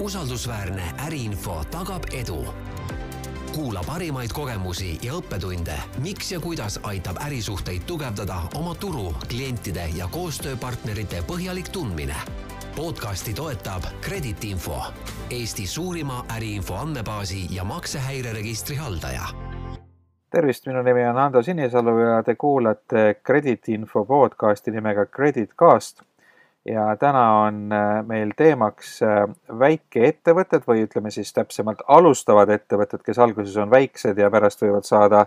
usaldusväärne 0.00 0.82
äriinfo 1.06 1.64
tagab 1.70 2.02
edu. 2.12 2.44
kuula 3.54 3.80
parimaid 3.86 4.30
kogemusi 4.32 4.98
ja 5.02 5.12
õppetunde, 5.12 5.74
miks 5.98 6.32
ja 6.32 6.40
kuidas 6.40 6.80
aitab 6.82 7.16
ärisuhteid 7.26 7.82
tugevdada 7.86 8.36
oma 8.54 8.74
turu, 8.74 9.14
klientide 9.28 9.88
ja 9.96 10.08
koostööpartnerite 10.08 11.22
põhjalik 11.28 11.68
tundmine. 11.68 12.16
podcasti 12.76 13.34
toetab 13.34 13.82
Kredit 14.00 14.44
Info, 14.44 14.82
Eesti 15.30 15.66
suurima 15.66 16.24
äriinfo 16.36 16.74
andmebaasi 16.74 17.46
ja 17.50 17.64
maksehäireregistri 17.64 18.76
haldaja 18.76 19.26
tervist, 20.30 20.66
minu 20.66 20.82
nimi 20.82 21.04
on 21.06 21.18
Ando 21.18 21.42
Sinisalu 21.42 21.98
ja 21.98 22.22
te 22.22 22.34
kuulate 22.34 23.14
Kredit 23.22 23.68
Info 23.68 24.04
podcasti 24.04 24.70
nimega 24.70 25.06
Credit 25.06 25.50
Cast 25.54 26.02
ja 26.64 26.96
täna 26.96 27.40
on 27.40 27.72
äh, 27.72 28.04
meil 28.06 28.32
teemaks 28.36 29.00
äh, 29.02 29.24
väikeettevõtted 29.58 30.66
või 30.68 30.84
ütleme 30.86 31.10
siis 31.10 31.32
täpsemalt 31.34 31.82
alustavad 31.88 32.50
ettevõtted, 32.54 33.02
kes 33.02 33.18
alguses 33.18 33.56
on 33.56 33.70
väiksed 33.70 34.18
ja 34.18 34.30
pärast 34.30 34.62
võivad 34.62 34.86
saada 34.86 35.26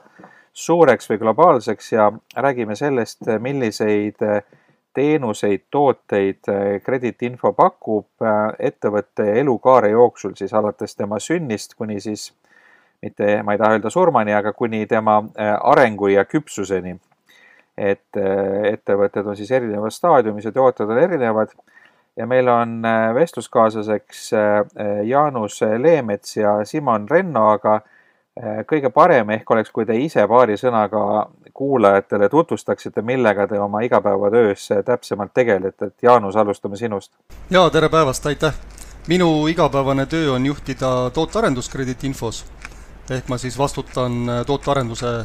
suureks 0.53 1.09
või 1.09 1.19
globaalseks. 1.19 1.91
Ja 1.91 2.11
räägime 2.35 2.75
sellest, 2.79 3.27
milliseid 3.39 4.23
äh, 4.23 4.39
teenuseid, 4.95 5.65
tooteid 5.71 6.47
krediitinfo 6.83 7.51
pakub 7.51 8.23
ettevõtte 8.59 9.25
elukaare 9.41 9.89
jooksul 9.91 10.37
siis 10.39 10.53
alates 10.55 10.95
tema 10.95 11.19
sünnist 11.19 11.75
kuni 11.75 11.99
siis 11.99 12.29
mitte, 13.03 13.41
ma 13.43 13.51
ei 13.51 13.59
taha 13.59 13.75
öelda 13.75 13.91
surmani, 13.91 14.31
aga 14.31 14.53
kuni 14.55 14.85
tema 14.87 15.17
arengu 15.59 16.07
ja 16.13 16.23
küpsuseni 16.23 16.95
et 17.77 18.17
äh, 18.17 18.73
ettevõtted 18.73 19.27
on 19.27 19.35
siis 19.37 19.51
erinevas 19.51 19.99
staadiumis 19.99 20.47
ja 20.47 20.51
tooted 20.55 20.89
on 20.89 20.99
erinevad. 20.99 21.51
ja 22.17 22.27
meil 22.27 22.47
on 22.47 22.85
äh, 22.85 23.13
vestluskaaslaseks 23.15 24.29
äh, 24.33 25.03
Jaanus 25.03 25.61
Leemets 25.61 26.37
ja 26.37 26.65
Simon 26.65 27.09
Renno, 27.09 27.49
aga 27.49 27.81
kõige 28.67 28.89
parem 28.91 29.29
ehk 29.31 29.51
oleks, 29.51 29.69
kui 29.71 29.85
te 29.87 29.95
ise 29.95 30.25
paari 30.27 30.57
sõnaga 30.59 31.29
kuulajatele 31.55 32.27
tutvustaksite, 32.29 32.99
millega 33.01 33.45
te 33.47 33.59
oma 33.63 33.79
igapäevatöös 33.87 34.65
täpsemalt 34.83 35.31
tegelete, 35.33 35.85
et 35.85 36.03
Jaanus, 36.03 36.35
alustame 36.35 36.75
sinust. 36.75 37.13
ja 37.49 37.69
tere 37.69 37.89
päevast, 37.89 38.25
aitäh! 38.25 38.53
minu 39.07 39.47
igapäevane 39.47 40.05
töö 40.05 40.33
on 40.35 40.45
juhtida 40.45 41.09
tootearendust 41.13 41.71
krediitinfos 41.71 42.43
ehk 43.09 43.27
ma 43.29 43.37
siis 43.37 43.57
vastutan 43.57 44.43
tootearenduse 44.45 45.15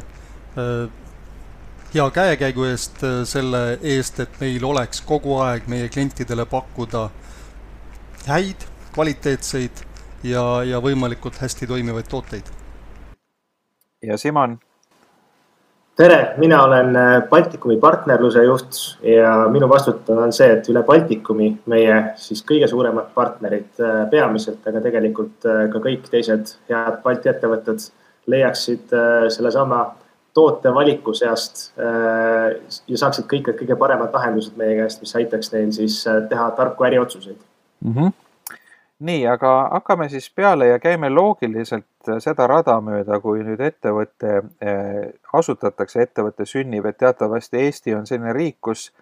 hea 1.94 2.10
käekäigu 2.10 2.64
eest, 2.64 3.02
äh, 3.02 3.22
selle 3.24 3.78
eest, 3.82 4.20
et 4.22 4.40
meil 4.40 4.64
oleks 4.64 5.02
kogu 5.06 5.40
aeg 5.42 5.66
meie 5.70 5.88
klientidele 5.90 6.46
pakkuda 6.46 7.08
häid, 8.28 8.66
kvaliteetseid 8.94 9.84
ja, 10.22 10.44
ja 10.66 10.78
võimalikult 10.82 11.40
hästi 11.42 11.66
toimivaid 11.66 12.10
tooteid. 12.10 12.50
ja 14.06 14.18
Simon? 14.18 14.58
tere, 15.96 16.34
mina 16.38 16.62
olen 16.62 16.96
äh, 16.96 17.22
Baltikumi 17.28 17.76
partnerluse 17.80 18.44
juht 18.44 18.78
ja 19.02 19.32
minu 19.50 19.68
vastutada 19.68 20.28
on 20.28 20.32
see, 20.32 20.52
et 20.54 20.68
üle 20.70 20.84
Baltikumi 20.86 21.56
meie 21.66 21.96
siis 22.16 22.44
kõige 22.46 22.68
suuremad 22.70 23.10
partnerid 23.14 23.82
äh, 23.82 24.04
peamiselt, 24.10 24.62
aga 24.66 24.84
tegelikult 24.86 25.42
ka 25.42 25.82
kõik 25.82 26.06
teised 26.12 26.54
head 26.70 27.02
Balti 27.02 27.34
ettevõtted 27.34 27.90
leiaksid 28.30 28.92
sellesama 29.32 29.80
tootevaliku 30.34 31.14
seast 31.14 31.72
äh, 31.78 32.56
ja 32.88 32.98
saaksid 32.98 33.26
kõik 33.30 33.50
need 33.50 33.58
kõige 33.62 33.76
paremad 33.78 34.14
lahendused 34.14 34.56
meie 34.58 34.76
käest, 34.78 35.02
mis 35.02 35.14
aitaks 35.18 35.52
neil 35.54 35.72
siis 35.74 36.00
äh, 36.06 36.22
teha 36.30 36.50
tarku 36.58 36.86
äriotsuseid 36.86 37.38
mm. 37.84 37.94
-hmm. 37.94 38.12
nii, 39.10 39.26
aga 39.26 39.54
hakkame 39.72 40.08
siis 40.08 40.30
peale 40.30 40.68
ja 40.68 40.78
käime 40.78 41.10
loogiliselt 41.10 42.12
seda 42.18 42.46
rada 42.46 42.78
mööda, 42.80 43.20
kui 43.20 43.42
nüüd 43.44 43.60
ettevõte 43.60 44.36
äh, 44.38 45.10
asutatakse, 45.32 46.02
ettevõte 46.02 46.46
sünnib, 46.46 46.86
et 46.86 46.98
teatavasti 46.98 47.58
Eesti 47.66 47.94
on 47.94 48.06
selline 48.06 48.32
riik, 48.32 48.56
kus 48.60 48.92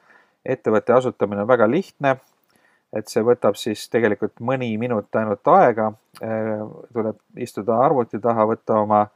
ettevõtte 0.45 0.93
asutamine 0.93 1.45
on 1.45 1.49
väga 1.49 1.71
lihtne. 1.71 2.17
et 2.93 3.09
see 3.09 3.21
võtab 3.21 3.55
siis 3.55 3.89
tegelikult 3.93 4.41
mõni 4.41 4.79
minut 4.79 5.17
ainult 5.17 5.49
aega. 5.49 5.93
tuleb 6.93 7.17
istuda 7.37 7.77
arvuti 7.85 8.19
taha, 8.19 8.47
võtta 8.49 8.79
oma 8.81 9.01
äh, 9.01 9.09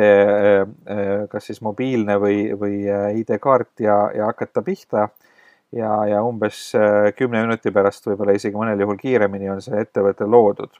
äh, 0.00 1.28
kas 1.28 1.46
siis 1.50 1.60
mobiilne 1.60 2.16
või, 2.20 2.38
või 2.56 2.82
äh, 2.88 3.18
ID-kaart 3.20 3.80
ja, 3.84 4.10
ja 4.14 4.30
hakata 4.30 4.62
pihta. 4.62 5.08
ja, 5.72 6.06
ja 6.08 6.22
umbes 6.24 6.72
kümne 7.16 7.42
minuti 7.44 7.70
pärast, 7.70 8.06
võib-olla 8.06 8.32
isegi 8.32 8.56
mõnel 8.56 8.80
juhul 8.80 8.96
kiiremini 8.96 9.50
on 9.52 9.60
see 9.60 9.80
ettevõte 9.80 10.24
loodud. 10.24 10.70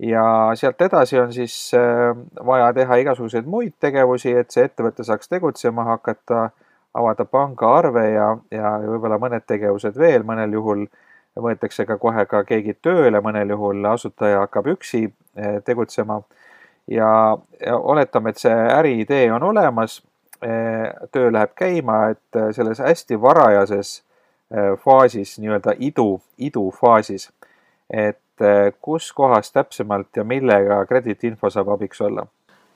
ja 0.00 0.24
sealt 0.56 0.80
edasi 0.80 1.18
on 1.20 1.32
siis 1.32 1.72
vaja 2.46 2.72
teha 2.72 2.96
igasuguseid 2.96 3.46
muid 3.46 3.74
tegevusi, 3.80 4.32
et 4.32 4.50
see 4.50 4.64
ettevõte 4.64 5.04
saaks 5.04 5.28
tegutsema 5.28 5.84
hakata, 5.84 6.50
avada 6.94 7.24
pangaarve 7.24 8.06
ja, 8.10 8.36
ja 8.50 8.78
võib-olla 8.80 9.18
mõned 9.20 9.44
tegevused 9.46 9.96
veel, 9.98 10.24
mõnel 10.24 10.52
juhul 10.52 10.86
võetakse 11.36 11.84
ka 11.84 11.98
kohe 12.00 12.24
ka 12.26 12.44
keegi 12.48 12.74
tööle, 12.80 13.20
mõnel 13.20 13.52
juhul 13.52 13.84
asutaja 13.92 14.40
hakkab 14.46 14.72
üksi 14.72 15.06
tegutsema 15.64 16.22
ja, 16.90 17.38
oletame, 17.72 18.30
et 18.30 18.42
see 18.42 18.54
äriidee 18.78 19.32
on 19.32 19.42
olemas, 19.42 20.02
eh, 20.42 20.90
töö 21.12 21.32
läheb 21.32 21.54
käima, 21.54 22.08
et 22.14 22.36
eh, 22.36 22.50
selles 22.52 22.82
hästi 22.82 23.20
varajases 23.22 24.02
eh, 24.50 24.74
faasis, 24.84 25.38
nii-öelda 25.38 25.76
idu, 25.78 26.20
idufaasis, 26.38 27.30
et 27.90 28.18
kus 28.80 29.12
kohas 29.12 29.52
täpsemalt 29.52 30.16
ja 30.16 30.24
millega 30.24 30.80
krediitinfo 30.88 31.50
saab 31.50 31.68
abiks 31.76 32.00
olla? 32.00 32.24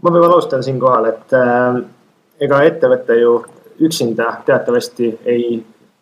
ma 0.03 0.11
võib-olla 0.11 0.37
alustan 0.37 0.63
siinkohal, 0.63 1.09
et 1.09 1.33
äh, 1.35 1.79
ega 2.45 2.61
ettevõte 2.69 3.17
ju 3.17 3.39
üksinda 3.87 4.29
teatavasti 4.47 5.09
ei, 5.25 5.57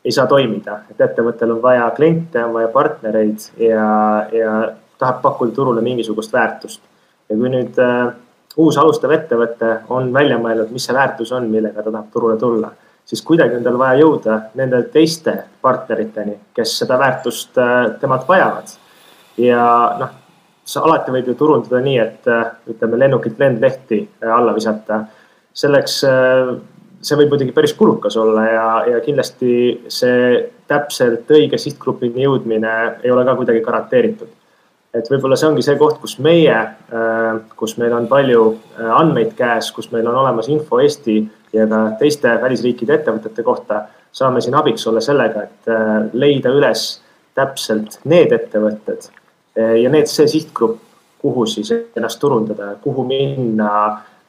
ei 0.05 0.15
saa 0.15 0.27
toimida, 0.31 0.81
et 0.91 1.01
ettevõttel 1.01 1.55
on 1.55 1.63
vaja 1.63 1.87
kliente, 1.97 2.43
on 2.45 2.57
vaja 2.59 2.71
partnereid 2.75 3.47
ja, 3.63 3.87
ja 4.35 4.57
tahab 4.99 5.23
pakkuda 5.23 5.55
turule 5.55 5.83
mingisugust 5.87 6.35
väärtust 6.35 6.83
ja 7.29 7.37
kui 7.37 7.51
nüüd 7.53 7.79
äh, 7.83 8.12
uus 8.57 8.79
alustav 8.79 9.12
ettevõte 9.15 9.79
on 9.95 10.12
välja 10.15 10.39
mõelnud, 10.39 10.73
mis 10.75 10.87
see 10.87 10.95
väärtus 10.95 11.33
on, 11.35 11.49
millega 11.51 11.83
ta 11.83 11.91
tahab 11.91 12.11
turule 12.12 12.37
tulla, 12.39 12.71
siis 13.05 13.23
kuidagi 13.27 13.59
on 13.59 13.65
tal 13.67 13.79
vaja 13.79 14.01
jõuda 14.03 14.39
nende 14.59 14.83
teiste 14.93 15.37
partneriteni, 15.62 16.37
kes 16.57 16.77
seda 16.83 16.99
väärtust 17.01 17.59
äh, 17.59 17.79
temalt 18.01 18.29
vajavad. 18.29 18.77
ja 19.39 19.65
noh, 19.99 20.12
alati 20.81 21.12
võib 21.12 21.29
ju 21.29 21.35
turundada 21.35 21.81
nii, 21.83 21.99
et 21.99 22.31
äh, 22.31 22.45
ütleme 22.71 23.01
lennukilt 23.03 23.39
lendlehti 23.39 24.05
äh, 24.05 24.31
alla 24.37 24.55
visata. 24.55 25.05
selleks 25.55 26.01
see 27.05 27.17
võib 27.19 27.29
muidugi 27.31 27.53
päris 27.55 27.75
kulukas 27.79 28.17
olla 28.17 28.45
ja, 28.45 28.65
ja 28.91 29.01
kindlasti 29.01 29.85
see 29.89 30.41
täpselt 30.67 31.31
õige 31.31 31.59
sihtgrupini 31.62 32.25
jõudmine 32.25 32.73
ei 33.05 33.11
ole 33.11 33.23
ka 33.25 33.37
kuidagi 33.39 33.61
garanteeritud 33.62 34.33
et 34.94 35.10
võib-olla 35.10 35.37
see 35.38 35.49
ongi 35.50 35.65
see 35.66 35.77
koht, 35.81 35.99
kus 36.03 36.16
meie, 36.22 36.55
äh, 36.55 37.28
kus 37.59 37.77
meil 37.81 37.94
on 37.97 38.06
palju 38.10 38.44
äh, 38.55 38.91
andmeid 38.94 39.34
käes, 39.38 39.72
kus 39.75 39.91
meil 39.93 40.06
on 40.10 40.21
olemas 40.22 40.49
info 40.53 40.81
Eesti 40.82 41.19
ja 41.55 41.66
ka 41.71 41.82
teiste 42.00 42.37
välisriikide 42.43 42.99
ettevõtete 43.00 43.47
kohta, 43.47 43.84
saame 44.15 44.43
siin 44.44 44.56
abiks 44.59 44.87
olla 44.91 45.03
sellega, 45.05 45.47
et 45.49 45.71
äh, 45.72 45.93
leida 46.12 46.55
üles 46.55 46.87
täpselt 47.34 47.99
need 48.06 48.32
ettevõtted 48.32 49.09
ja 49.55 49.91
need, 49.91 50.06
see 50.10 50.27
sihtgrupp, 50.31 50.78
kuhu 51.22 51.47
siis 51.50 51.71
ennast 51.75 52.21
turundada, 52.22 52.76
kuhu 52.82 53.03
minna 53.06 53.71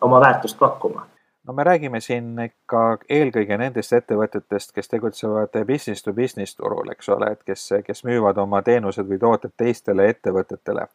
oma 0.05 0.21
väärtust 0.21 0.57
pakkuma 0.57 1.05
no 1.47 1.53
me 1.53 1.63
räägime 1.63 2.01
siin 2.01 2.35
ikka 2.45 2.83
eelkõige 3.09 3.57
nendest 3.57 3.93
ettevõtetest, 3.93 4.73
kes 4.75 4.89
tegutsevad 4.89 5.57
business 5.67 6.03
to 6.03 6.13
business 6.13 6.55
turul, 6.55 6.89
eks 6.91 7.09
ole, 7.13 7.31
et 7.35 7.43
kes, 7.45 7.67
kes 7.85 8.05
müüvad 8.07 8.37
oma 8.41 8.61
teenused 8.65 9.07
või 9.09 9.19
tooted 9.21 9.53
teistele 9.57 10.09
ettevõtetele. 10.13 10.87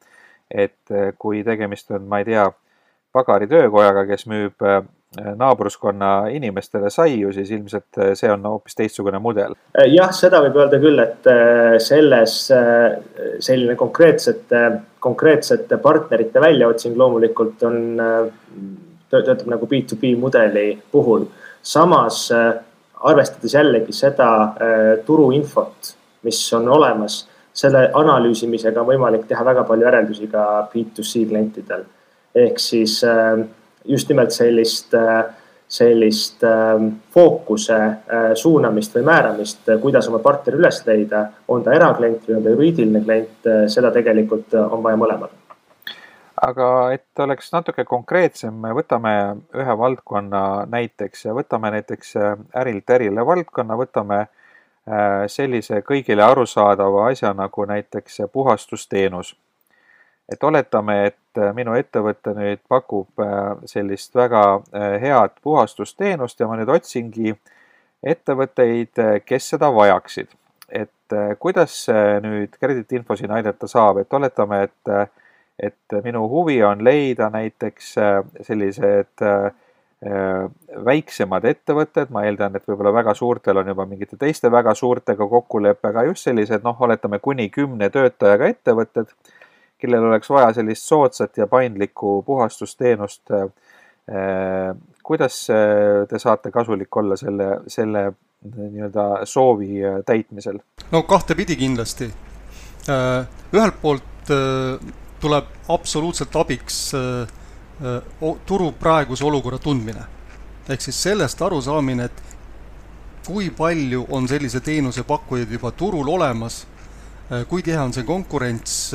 et 0.50 0.90
eh, 0.90 1.12
kui 1.18 1.44
tegemist 1.46 1.90
on, 1.90 2.08
ma 2.10 2.18
ei 2.18 2.24
tea, 2.24 2.48
pagaritöökojaga, 3.12 4.02
kes 4.06 4.26
müüb 4.26 4.64
eh, 4.66 4.80
naabruskonna 5.38 6.26
inimestele 6.34 6.90
saiu, 6.90 7.30
siis 7.32 7.50
ilmselt 7.50 7.98
eh, 7.98 8.10
see 8.18 8.30
on 8.32 8.42
hoopis 8.46 8.74
teistsugune 8.74 9.18
mudel. 9.22 9.54
jah, 9.86 10.10
seda 10.10 10.42
võib 10.42 10.58
öelda 10.58 10.82
küll, 10.82 10.98
et 10.98 11.30
selles 11.78 12.36
selline 13.38 13.78
konkreetsete, 13.78 14.66
konkreetsete 14.98 15.78
partnerite 15.78 16.42
väljaotsing 16.42 16.98
loomulikult 16.98 17.62
on 17.62 17.82
töötab 19.10 19.48
nagu 19.50 19.66
B2B 19.66 20.16
mudeli 20.18 20.82
puhul. 20.92 21.26
samas 21.62 22.30
äh, 22.32 22.54
arvestades 22.94 23.54
jällegi 23.54 23.92
seda 23.92 24.30
äh, 24.42 25.04
turuinfot, 25.06 25.94
mis 26.22 26.52
on 26.56 26.68
olemas, 26.68 27.26
selle 27.52 27.90
analüüsimisega 27.94 28.80
on 28.80 28.86
võimalik 28.86 29.26
teha 29.28 29.44
väga 29.44 29.64
palju 29.68 29.84
järeldusi 29.88 30.30
ka 30.30 30.44
B2C 30.72 31.26
klientidel. 31.28 31.84
ehk 32.34 32.58
siis 32.58 33.02
äh, 33.04 33.44
just 33.84 34.08
nimelt 34.08 34.30
sellist, 34.30 34.94
sellist 35.68 36.42
fookuse 37.14 37.78
suunamist 38.34 38.94
või 38.94 39.06
määramist, 39.08 39.70
kuidas 39.80 40.08
oma 40.08 40.18
partneri 40.18 40.60
üles 40.60 40.82
leida, 40.86 41.24
on 41.48 41.64
ta 41.64 41.72
eraklient 41.72 42.28
või 42.28 42.36
on 42.36 42.44
ta 42.44 42.54
juriidiline 42.56 43.04
klient, 43.04 43.52
seda 43.72 43.90
tegelikult 43.94 44.54
on 44.60 44.82
vaja 44.84 45.00
mõlemal 45.00 45.39
aga 46.42 46.68
et 46.94 47.20
oleks 47.20 47.52
natuke 47.52 47.84
konkreetsem, 47.84 48.62
võtame 48.76 49.12
ühe 49.54 49.76
valdkonna 49.78 50.66
näiteks 50.72 51.24
ja 51.24 51.34
võtame 51.36 51.70
näiteks 51.76 52.14
ärilt 52.56 52.90
ärile 52.90 53.26
valdkonna, 53.26 53.76
võtame 53.76 54.24
sellise 55.28 55.82
kõigile 55.86 56.24
arusaadava 56.24 57.06
asja 57.10 57.34
nagu 57.36 57.64
näiteks 57.68 58.22
puhastusteenus 58.32 59.34
et 60.32 60.44
oletame, 60.44 61.06
et 61.06 61.38
äh, 61.38 61.50
minu 61.54 61.74
ettevõte 61.78 62.34
nüüd 62.36 62.62
pakub 62.70 63.22
äh, 63.22 63.62
sellist 63.70 64.14
väga 64.16 64.42
äh, 64.60 64.96
head 65.02 65.38
puhastusteenust 65.42 66.40
ja 66.40 66.48
ma 66.48 66.58
nüüd 66.60 66.70
otsingi 66.70 67.34
ettevõtteid, 68.00 68.96
kes 69.28 69.50
seda 69.54 69.68
vajaksid. 69.76 70.30
et 70.70 71.12
kuidas 71.42 71.74
nüüd 72.22 72.52
krediitinfo 72.62 73.16
siin 73.18 73.32
aidata 73.34 73.66
saab, 73.68 73.98
et 73.98 74.14
oletame, 74.14 74.60
et, 74.68 74.90
et 75.62 75.98
minu 76.04 76.26
huvi 76.28 76.62
on 76.64 76.84
leida 76.84 77.30
näiteks 77.30 77.94
sellised 78.46 79.26
väiksemad 80.84 81.44
ettevõtted, 81.44 82.08
ma 82.08 82.22
eeldan, 82.24 82.54
et 82.56 82.64
võib-olla 82.64 82.92
väga 82.94 83.12
suurtel 83.14 83.60
on 83.60 83.68
juba 83.68 83.84
mingite 83.84 84.16
teiste 84.16 84.48
väga 84.50 84.72
suurtega 84.74 85.26
kokkulepe, 85.28 85.90
aga 85.90 86.06
just 86.08 86.24
sellised 86.24 86.64
noh, 86.64 86.78
oletame 86.80 87.18
kuni 87.20 87.50
kümne 87.52 87.90
töötajaga 87.92 88.48
ettevõtted 88.48 89.12
kellel 89.80 90.04
oleks 90.10 90.30
vaja 90.30 90.52
sellist 90.56 90.88
soodsat 90.88 91.36
ja 91.40 91.46
paindlikku 91.46 92.22
puhastusteenust. 92.26 93.32
Kuidas 95.02 95.36
te 96.10 96.18
saate 96.18 96.50
kasulik 96.50 96.96
olla 96.96 97.16
selle, 97.16 97.48
selle 97.70 98.10
nii-öelda 98.56 99.26
soovi 99.28 99.82
täitmisel? 100.06 100.58
no 100.92 101.02
kahtepidi 101.02 101.56
kindlasti. 101.56 102.10
ühelt 103.54 103.80
poolt 103.82 104.32
tuleb 105.20 105.44
absoluutselt 105.68 106.36
abiks 106.36 106.78
turu 108.46 108.72
praeguse 108.72 109.24
olukorra 109.24 109.58
tundmine. 109.58 110.04
ehk 110.68 110.80
siis 110.80 111.02
sellest 111.02 111.42
arusaamine, 111.42 112.04
et 112.04 112.22
kui 113.26 113.50
palju 113.50 114.06
on 114.08 114.28
sellise 114.28 114.60
teenuse 114.60 115.02
pakkujaid 115.02 115.50
juba 115.50 115.70
turul 115.70 116.08
olemas, 116.08 116.66
kui 117.48 117.62
tihe 117.62 117.78
on 117.80 117.92
see 117.92 118.04
konkurents 118.04 118.92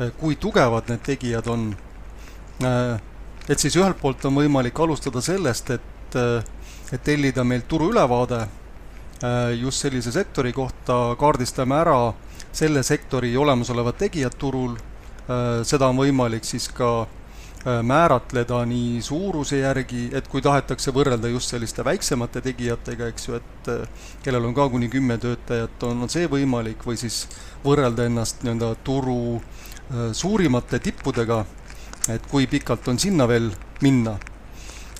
Äh, 0.00 0.12
kui 0.18 0.36
tugevad 0.36 0.88
need 0.88 1.02
tegijad 1.02 1.46
on. 1.50 1.74
Äh, 2.62 3.00
et 3.48 3.58
siis 3.58 3.74
ühelt 3.76 3.98
poolt 3.98 4.22
on 4.28 4.36
võimalik 4.38 4.78
alustada 4.78 5.20
sellest, 5.24 5.72
et, 5.74 6.14
äh, 6.14 6.44
et 6.92 7.02
tellida 7.04 7.44
meilt 7.44 7.68
turuülevaade 7.68 8.46
just 9.58 9.82
sellise 9.82 10.12
sektori 10.14 10.52
kohta, 10.54 11.16
kaardistame 11.18 11.74
ära 11.74 12.12
selle 12.54 12.84
sektori 12.86 13.32
olemasolevad 13.36 13.96
tegijad 13.98 14.36
turul, 14.38 14.76
seda 15.68 15.90
on 15.92 15.98
võimalik 15.98 16.46
siis 16.48 16.70
ka 16.72 17.06
määratleda 17.84 18.62
nii 18.70 19.02
suuruse 19.04 19.58
järgi, 19.58 20.06
et 20.16 20.28
kui 20.30 20.40
tahetakse 20.40 20.92
võrrelda 20.94 21.28
just 21.28 21.52
selliste 21.52 21.84
väiksemate 21.84 22.40
tegijatega, 22.40 23.10
eks 23.12 23.28
ju, 23.28 23.40
et 23.40 23.70
kellel 24.24 24.46
on 24.48 24.54
ka 24.56 24.68
kuni 24.72 24.88
kümme 24.88 25.18
töötajat, 25.20 25.82
on, 25.90 26.06
on 26.06 26.12
see 26.12 26.30
võimalik, 26.32 26.86
või 26.86 26.96
siis 26.96 27.26
võrrelda 27.66 28.06
ennast 28.08 28.46
nii-öelda 28.46 28.72
turu 28.86 29.18
Äh, 29.88 30.10
suurimate 30.12 30.82
tippudega, 30.84 31.38
et 32.12 32.26
kui 32.28 32.44
pikalt 32.46 32.90
on 32.92 32.98
sinna 33.00 33.24
veel 33.28 33.46
minna. 33.80 34.18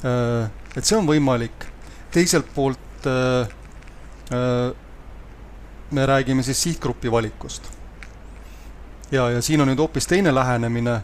Äh, 0.00 0.48
et 0.72 0.88
see 0.88 0.96
on 0.96 1.04
võimalik, 1.04 1.66
teiselt 2.14 2.48
poolt 2.54 3.08
äh, 3.10 3.50
me 5.92 6.06
räägime 6.08 6.44
siis 6.46 6.62
sihtgrupi 6.64 7.12
valikust. 7.12 7.69
Ja, 9.12 9.31
ja 9.31 9.43
siin 9.43 9.60
on 9.60 9.70
nüüd 9.70 9.81
hoopis 9.81 10.06
teine 10.06 10.34
lähenemine, 10.34 11.00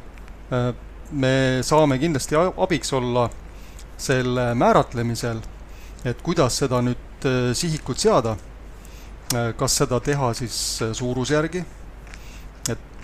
me 1.12 1.34
saame 1.62 1.98
kindlasti 1.98 2.36
abiks 2.38 2.92
olla 2.92 3.28
selle 3.96 4.50
määratlemisel, 4.54 5.40
et 6.04 6.22
kuidas 6.22 6.58
seda 6.62 6.82
nüüd 6.84 7.28
sihikut 7.56 7.98
seada, 7.98 8.36
kas 9.56 9.78
seda 9.80 10.00
teha 10.04 10.32
siis 10.36 10.58
suurusjärgi? 10.92 11.64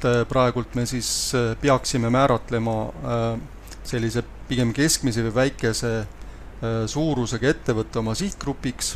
Et 0.01 0.05
äh, 0.09 0.25
praegult 0.29 0.75
me 0.75 0.87
siis 0.89 1.35
äh, 1.37 1.53
peaksime 1.61 2.11
määratlema 2.11 2.77
äh, 2.89 3.41
sellise 3.85 4.23
pigem 4.49 4.73
keskmise 4.73 5.25
või 5.29 5.35
väikese 5.45 5.93
suurusega 6.61 7.49
ettevõtte 7.49 8.03
oma 8.03 8.13
sihtgrupiks, 8.13 8.91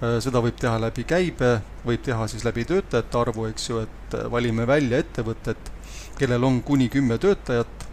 seda 0.00 0.40
võib 0.42 0.56
teha 0.58 0.74
läbi 0.82 1.04
käibe, 1.08 1.50
võib 1.86 2.02
teha 2.04 2.26
siis 2.28 2.44
läbi 2.44 2.64
töötajate 2.68 3.18
arvu, 3.18 3.46
eks 3.48 3.68
ju, 3.70 3.80
et 3.86 4.16
valime 4.30 4.66
välja 4.66 4.98
ettevõtted, 5.00 5.70
kellel 6.18 6.44
on 6.44 6.60
kuni 6.66 6.88
kümme 6.92 7.16
töötajat, 7.22 7.86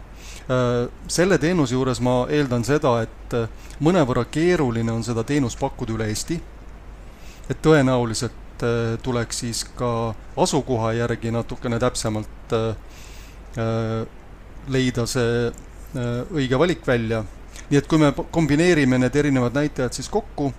selle 1.08 1.38
teenuse 1.38 1.76
juures 1.76 2.02
ma 2.02 2.26
eeldan 2.28 2.66
seda, 2.66 2.96
et 3.06 3.36
mõnevõrra 3.82 4.26
keeruline 4.30 4.92
on 4.92 5.04
seda 5.06 5.24
teenust 5.26 5.58
pakkuda 5.60 5.94
üle 5.94 6.08
Eesti, 6.10 6.38
et 7.50 7.60
tõenäoliselt 7.64 8.64
äh, 8.64 8.96
tuleks 9.02 9.42
siis 9.44 9.64
ka 9.78 10.14
asukoha 10.38 10.92
järgi 11.00 11.32
natukene 11.34 11.78
täpsemalt 11.82 12.56
äh, 12.56 12.74
äh, 13.58 14.02
leida 14.68 15.06
see 15.10 15.52
õige 16.32 16.56
valik 16.56 16.86
välja. 16.88 17.18
nii 17.68 17.76
et 17.76 17.86
kui 17.88 17.98
me 18.00 18.12
kombineerime 18.32 18.96
need 18.98 19.16
erinevad 19.16 19.52
näitajad 19.52 19.92
siis 19.92 20.08
kokku, 20.08 20.52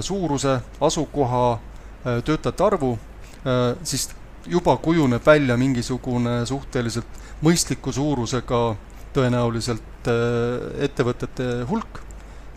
suuruse, 0.00 0.58
asukoha, 0.80 1.44
töötajate 2.24 2.64
arvu, 2.64 2.90
siis 3.82 4.10
juba 4.48 4.74
kujuneb 4.76 5.24
välja 5.26 5.56
mingisugune 5.56 6.42
suhteliselt 6.46 7.18
mõistliku 7.40 7.92
suurusega 7.92 8.60
tõenäoliselt 9.16 10.10
ettevõtete 10.84 11.48
hulk 11.70 12.02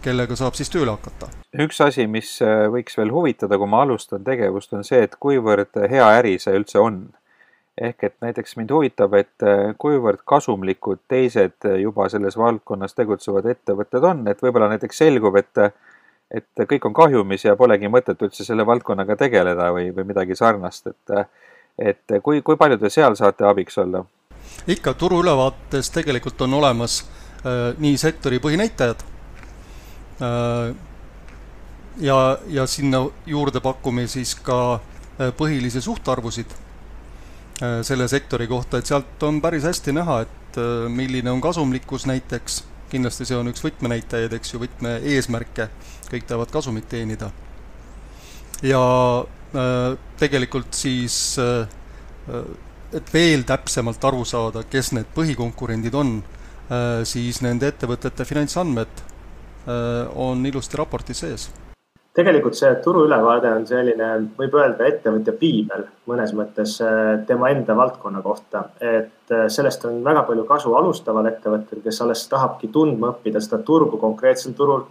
kellega 0.03 0.35
saab 0.37 0.57
siis 0.57 0.71
tööle 0.73 0.93
hakata. 0.93 1.29
üks 1.65 1.79
asi, 1.85 2.05
mis 2.11 2.35
äh, 2.43 2.67
võiks 2.71 2.97
veel 2.99 3.11
huvitada, 3.13 3.57
kui 3.59 3.69
ma 3.69 3.83
alustan 3.85 4.23
tegevust, 4.25 4.73
on 4.75 4.85
see, 4.87 5.03
et 5.07 5.15
kuivõrd 5.19 5.79
hea 5.89 6.07
äri 6.19 6.37
see 6.43 6.55
üldse 6.59 6.81
on. 6.83 7.05
ehk 7.73 8.03
et 8.05 8.13
näiteks 8.21 8.51
mind 8.59 8.69
huvitab, 8.69 9.15
et 9.17 9.45
äh, 9.49 9.71
kuivõrd 9.81 10.21
kasumlikud 10.29 10.99
teised 11.09 11.65
äh, 11.65 11.79
juba 11.81 12.05
selles 12.09 12.37
valdkonnas 12.37 12.93
tegutsevad 12.93 13.47
ettevõtted 13.49 14.03
on, 14.05 14.27
et 14.29 14.43
võib-olla 14.45 14.69
näiteks 14.75 15.01
selgub, 15.01 15.39
et 15.41 15.63
et 16.33 16.65
kõik 16.69 16.85
on 16.89 16.93
kahjumis 16.93 17.45
ja 17.45 17.55
polegi 17.55 17.91
mõtet 17.91 18.21
üldse 18.25 18.45
selle 18.45 18.65
valdkonnaga 18.65 19.15
tegeleda 19.15 19.69
või, 19.75 19.91
või 19.95 20.07
midagi 20.09 20.35
sarnast, 20.35 20.87
et 20.87 21.17
et 21.79 22.19
kui, 22.21 22.41
kui 22.45 22.57
palju 22.57 22.77
te 22.77 22.89
seal 22.93 23.15
saate 23.17 23.45
abiks 23.49 23.77
olla? 23.77 24.03
ikka, 24.67 24.93
turuülevaates 24.93 25.89
tegelikult 25.93 26.41
on 26.45 26.53
olemas 26.59 27.01
äh, 27.01 27.73
nii 27.77 27.97
sektori 27.97 28.39
põhinäitajad 28.43 29.13
Äh, 30.21 30.75
ja, 31.97 32.37
ja 32.47 32.67
sinna 32.67 33.09
juurde 33.25 33.61
pakume 33.61 34.07
siis 34.07 34.35
ka 34.35 34.75
äh, 34.75 35.31
põhilisi 35.37 35.81
suhtarvusid 35.81 36.53
äh, 36.53 37.81
selle 37.81 38.07
sektori 38.07 38.47
kohta, 38.47 38.77
et 38.77 38.89
sealt 38.89 39.23
on 39.23 39.41
päris 39.41 39.65
hästi 39.65 39.95
näha, 39.97 40.21
et 40.21 40.59
milline 40.93 41.31
on 41.31 41.41
kasumlikkus 41.41 42.05
näiteks, 42.05 42.59
kindlasti 42.91 43.25
see 43.25 43.37
on 43.39 43.49
üks 43.49 43.63
võtmenäitajaid, 43.65 44.35
eks 44.37 44.53
ju, 44.53 44.59
võtme-eesmärke, 44.61 45.65
kõik 46.11 46.27
tahavad 46.27 46.51
kasumit 46.51 46.89
teenida. 46.89 47.31
ja 48.63 48.83
tegelikult 50.17 50.73
siis, 50.73 51.37
et 52.93 53.13
veel 53.13 53.43
täpsemalt 53.45 54.05
aru 54.09 54.23
saada, 54.25 54.63
kes 54.69 54.93
need 54.97 55.11
põhikonkurendid 55.13 55.93
on, 55.93 56.15
siis 57.05 57.41
nende 57.45 57.67
ettevõtete 57.69 58.25
finantsandmed 58.25 59.03
Äh, 59.67 60.07
on 60.15 60.45
ilusti 60.45 60.77
raportis 60.77 61.19
sees. 61.23 61.51
tegelikult 62.13 62.53
see 62.53 62.69
turuülevaade 62.83 63.49
on 63.55 63.63
selline, 63.65 64.07
võib 64.37 64.57
öelda, 64.59 64.85
ettevõtja 64.85 65.33
piibel 65.39 65.85
mõnes 66.11 66.33
mõttes 66.35 66.73
äh, 66.83 67.21
tema 67.29 67.47
enda 67.49 67.73
valdkonna 67.77 68.19
kohta, 68.21 68.65
et 68.81 69.31
äh, 69.31 69.45
sellest 69.47 69.85
on 69.87 70.03
väga 70.03 70.25
palju 70.27 70.43
kasu 70.49 70.75
alustaval 70.75 71.31
ettevõttel, 71.31 71.79
kes 71.85 72.01
alles 72.03 72.25
tahabki 72.27 72.67
tundma 72.75 73.13
õppida 73.13 73.39
seda 73.41 73.61
turgu 73.63 73.97
konkreetsel 74.03 74.51
turul 74.59 74.83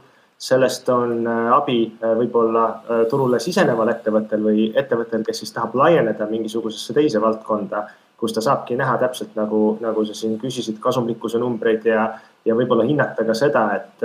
sellest 0.43 0.89
on 0.91 1.27
abi 1.55 1.85
võib-olla 2.03 2.65
turule 3.11 3.39
siseneval 3.39 3.93
ettevõttel 3.93 4.43
või 4.43 4.65
ettevõttel, 4.75 5.23
kes 5.23 5.45
siis 5.45 5.53
tahab 5.55 5.77
laieneda 5.79 6.27
mingisugusesse 6.27 6.97
teise 6.97 7.21
valdkonda, 7.23 7.85
kus 8.19 8.35
ta 8.35 8.43
saabki 8.43 8.75
näha 8.75 8.97
täpselt 8.99 9.37
nagu, 9.39 9.77
nagu 9.81 10.03
sa 10.09 10.17
siin 10.19 10.35
küsisid, 10.43 10.81
kasumlikkuse 10.83 11.39
numbreid 11.39 11.87
ja, 11.87 12.09
ja 12.43 12.57
võib-olla 12.59 12.89
hinnata 12.89 13.23
ka 13.29 13.39
seda, 13.39 13.69
et 13.79 14.03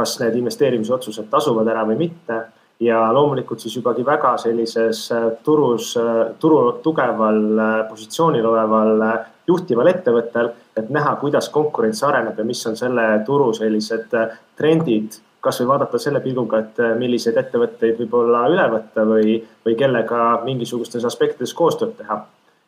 kas 0.00 0.16
need 0.22 0.38
investeerimisotsused 0.40 1.28
tasuvad 1.30 1.68
ära 1.68 1.84
või 1.88 2.00
mitte. 2.06 2.40
ja 2.80 2.96
loomulikult 3.12 3.60
siis 3.60 3.74
jubagi 3.76 4.00
väga 4.08 4.30
sellises 4.40 5.02
äh, 5.12 5.24
turus, 5.44 5.90
äh, 6.00 6.30
turu 6.40 6.78
tugeval 6.80 7.40
äh, 7.60 7.72
positsioonil 7.90 8.46
oleval 8.48 9.02
juhtival 9.46 9.90
ettevõttel, 9.90 10.48
et 10.80 10.88
näha, 10.88 11.12
kuidas 11.20 11.50
konkurents 11.52 12.00
areneb 12.08 12.38
ja 12.38 12.46
mis 12.48 12.62
on 12.66 12.78
selle 12.80 13.04
turu 13.26 13.50
sellised 13.52 14.16
trendid 14.56 15.18
kasvõi 15.40 15.68
vaadata 15.68 15.98
selle 15.98 16.20
pilguga, 16.24 16.60
et 16.60 16.80
milliseid 16.98 17.36
ettevõtteid 17.40 17.98
võib-olla 18.00 18.44
üle 18.52 18.66
võtta 18.74 19.06
või, 19.08 19.38
või 19.66 19.76
kellega 19.78 20.40
mingisugustes 20.44 21.04
aspektides 21.04 21.54
koostööd 21.54 21.96
teha. 21.98 22.24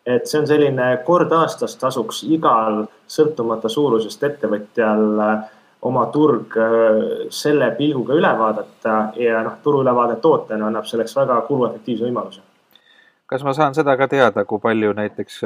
et 0.06 0.26
see 0.26 0.40
on 0.40 0.46
selline 0.50 0.86
kord 1.06 1.32
aastas 1.32 1.76
tasuks 1.78 2.22
igal 2.26 2.86
sõltumata 3.06 3.68
suurusest 3.68 4.22
ettevõtjal 4.22 5.20
oma 5.82 6.06
turg 6.14 6.56
selle 7.30 7.70
pilguga 7.78 8.14
üle 8.14 8.32
vaadata 8.38 8.96
ja 9.16 9.42
noh, 9.42 9.60
turuülevaade 9.62 10.16
tootena 10.16 10.66
annab 10.66 10.88
selleks 10.90 11.16
väga 11.16 11.40
kuluefektiivse 11.46 12.08
võimaluse 12.08 12.42
kas 13.32 13.44
ma 13.46 13.54
saan 13.56 13.74
seda 13.74 13.94
ka 13.96 14.08
teada, 14.12 14.44
kui 14.44 14.60
palju 14.60 14.92
näiteks 14.96 15.38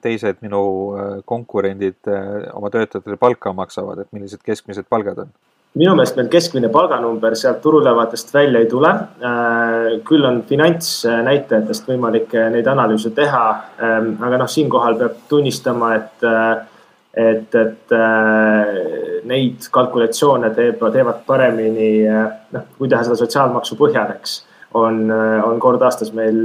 teised 0.00 0.38
minu 0.44 0.62
konkurendid 1.28 2.08
oma 2.54 2.70
töötajatele 2.72 3.18
palka 3.20 3.52
maksavad, 3.52 4.00
et 4.00 4.12
millised 4.16 4.40
keskmised 4.46 4.88
palgad 4.88 5.26
on? 5.26 5.34
Minu 5.76 5.92
meelest 5.96 6.16
meil 6.16 6.28
keskmine 6.32 6.70
palganumber 6.72 7.34
sealt 7.36 7.60
turuülevaatest 7.64 8.32
välja 8.34 8.62
ei 8.62 8.68
tule. 8.70 8.92
Äh, 9.30 9.98
küll 10.08 10.24
on 10.24 10.40
finantsnäitajatest 10.48 11.90
võimalik 11.90 12.32
äh, 12.36 12.48
neid 12.54 12.68
analüüse 12.72 13.12
teha. 13.16 13.44
Ähm, 13.84 14.14
aga 14.24 14.40
noh, 14.40 14.50
siinkohal 14.50 14.96
peab 15.00 15.18
tunnistama, 15.28 15.92
et, 15.98 16.24
äh, 16.24 16.54
et, 17.26 17.58
et 17.60 17.94
neid 19.28 19.68
kalkulatsioone 19.72 20.50
teeb, 20.56 20.82
teevad 20.92 21.22
paremini, 21.28 21.90
noh, 22.52 22.66
kui 22.76 22.90
teha 22.92 23.04
seda 23.06 23.16
sotsiaalmaksu 23.20 23.78
põhjal, 23.80 24.12
eks, 24.18 24.34
on, 24.76 25.06
on 25.12 25.56
kord 25.60 25.80
aastas 25.86 26.12
meil, 26.12 26.42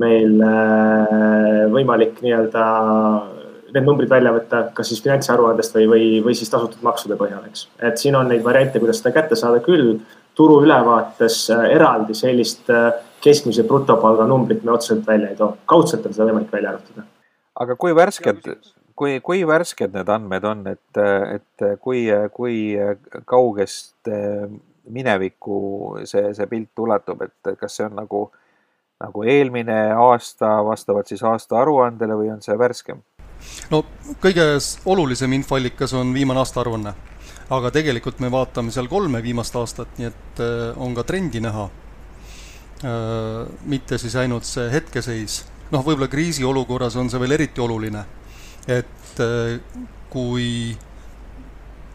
meil 0.00 0.36
võimalik 1.72 2.20
nii-öelda 2.20 2.66
need 3.74 3.86
numbrid 3.86 4.10
välja 4.10 4.32
võtta, 4.34 4.60
kas 4.74 4.90
siis 4.92 5.02
finantsaruandest 5.04 5.74
või, 5.76 5.86
või, 5.90 6.04
või 6.24 6.36
siis 6.38 6.50
tasutud 6.52 6.82
maksude 6.86 7.16
põhjal, 7.18 7.42
eks. 7.48 7.66
et 7.82 7.98
siin 8.00 8.16
on 8.18 8.28
neid 8.30 8.44
variante, 8.44 8.82
kuidas 8.82 9.00
seda 9.02 9.14
kätte 9.16 9.38
saada 9.38 9.62
küll. 9.64 9.98
turu 10.34 10.56
ülevaates 10.64 11.50
äh, 11.54 11.68
eraldi 11.76 12.14
sellist 12.18 12.70
äh, 12.70 12.88
keskmise 13.22 13.62
brutopalga 13.64 14.26
numbrit 14.26 14.64
me 14.64 14.72
otseselt 14.74 15.06
välja 15.06 15.28
ei 15.30 15.36
too, 15.38 15.52
kaudselt 15.70 16.06
on 16.06 16.14
seda 16.14 16.26
võimalik 16.26 16.52
välja 16.52 16.72
arvutada. 16.74 17.06
aga 17.60 17.76
kui 17.76 17.94
värsked, 17.94 18.48
kui, 18.96 19.20
kui 19.20 19.46
värsked 19.46 19.94
need 19.94 20.08
andmed 20.08 20.44
on, 20.44 20.66
et, 20.66 21.02
et 21.34 21.66
kui, 21.80 22.06
kui 22.34 22.56
kaugest 23.24 24.10
äh, 24.10 24.48
minevikku 24.90 25.58
see, 26.04 26.32
see 26.34 26.46
pilt 26.50 26.78
ulatub, 26.78 27.22
et 27.22 27.56
kas 27.58 27.78
see 27.78 27.86
on 27.86 27.94
nagu, 28.02 28.26
nagu 29.02 29.24
eelmine 29.24 29.80
aasta 29.94 30.56
vastavalt 30.66 31.10
siis 31.10 31.22
aasta 31.22 31.62
aruandele 31.62 32.18
või 32.18 32.30
on 32.34 32.42
see 32.44 32.58
värskem? 32.58 33.02
No 33.70 33.82
kõige 34.22 34.44
olulisem 34.84 35.32
infoallikas 35.38 35.94
on 35.96 36.12
viimane 36.14 36.42
aastaaruanne. 36.42 36.94
aga 37.50 37.70
tegelikult 37.70 38.20
me 38.24 38.30
vaatame 38.32 38.72
seal 38.72 38.88
kolme 38.88 39.20
viimast 39.22 39.56
aastat, 39.60 39.98
nii 39.98 40.06
et 40.08 40.40
äh, 40.40 40.78
on 40.80 40.94
ka 40.96 41.02
trendi 41.04 41.42
näha. 41.44 41.66
Äh, 42.84 43.50
mitte 43.68 43.98
siis 44.00 44.16
ainult 44.16 44.48
see 44.48 44.64
hetkeseis, 44.72 45.42
noh, 45.70 45.84
võib-olla 45.84 46.08
kriisiolukorras 46.08 46.96
on 46.96 47.10
see 47.12 47.20
veel 47.20 47.36
eriti 47.36 47.60
oluline, 47.60 48.06
et 48.64 49.20
äh, 49.20 49.60
kui 50.08 50.72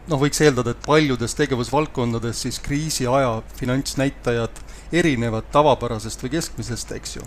noh, 0.06 0.22
võiks 0.22 0.40
eeldada, 0.44 0.70
et 0.70 0.86
paljudes 0.86 1.34
tegevusvaldkondades 1.34 2.46
siis 2.46 2.62
kriisiaja 2.62 3.40
finantsnäitajad 3.58 4.62
erinevad 4.92 5.50
tavapärasest 5.52 6.22
või 6.22 6.36
keskmisest, 6.38 6.94
eks 6.94 7.18
ju 7.18 7.26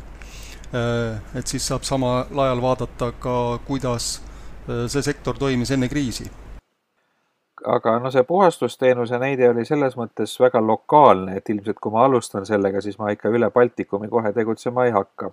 et 0.73 1.47
siis 1.47 1.67
saab 1.67 1.83
samal 1.85 2.39
ajal 2.45 2.61
vaadata 2.61 3.11
ka, 3.21 3.35
kuidas 3.67 4.15
äh, 4.17 4.85
see 4.87 5.05
sektor 5.05 5.37
toimis 5.37 5.71
enne 5.71 5.89
kriisi. 5.89 6.31
aga 7.63 7.99
no 7.99 8.09
see 8.11 8.23
puhastusteenuse 8.27 9.19
näide 9.21 9.47
oli 9.49 9.63
selles 9.65 9.93
mõttes 9.95 10.33
väga 10.39 10.59
lokaalne, 10.61 11.37
et 11.37 11.49
ilmselt 11.49 11.79
kui 11.79 11.93
ma 11.93 12.03
alustan 12.05 12.45
sellega, 12.45 12.81
siis 12.81 12.97
ma 12.99 13.13
ikka 13.13 13.31
üle 13.31 13.49
Baltikumi 13.51 14.09
kohe 14.09 14.33
tegutsema 14.33 14.85
ei 14.85 14.91
hakka. 14.91 15.31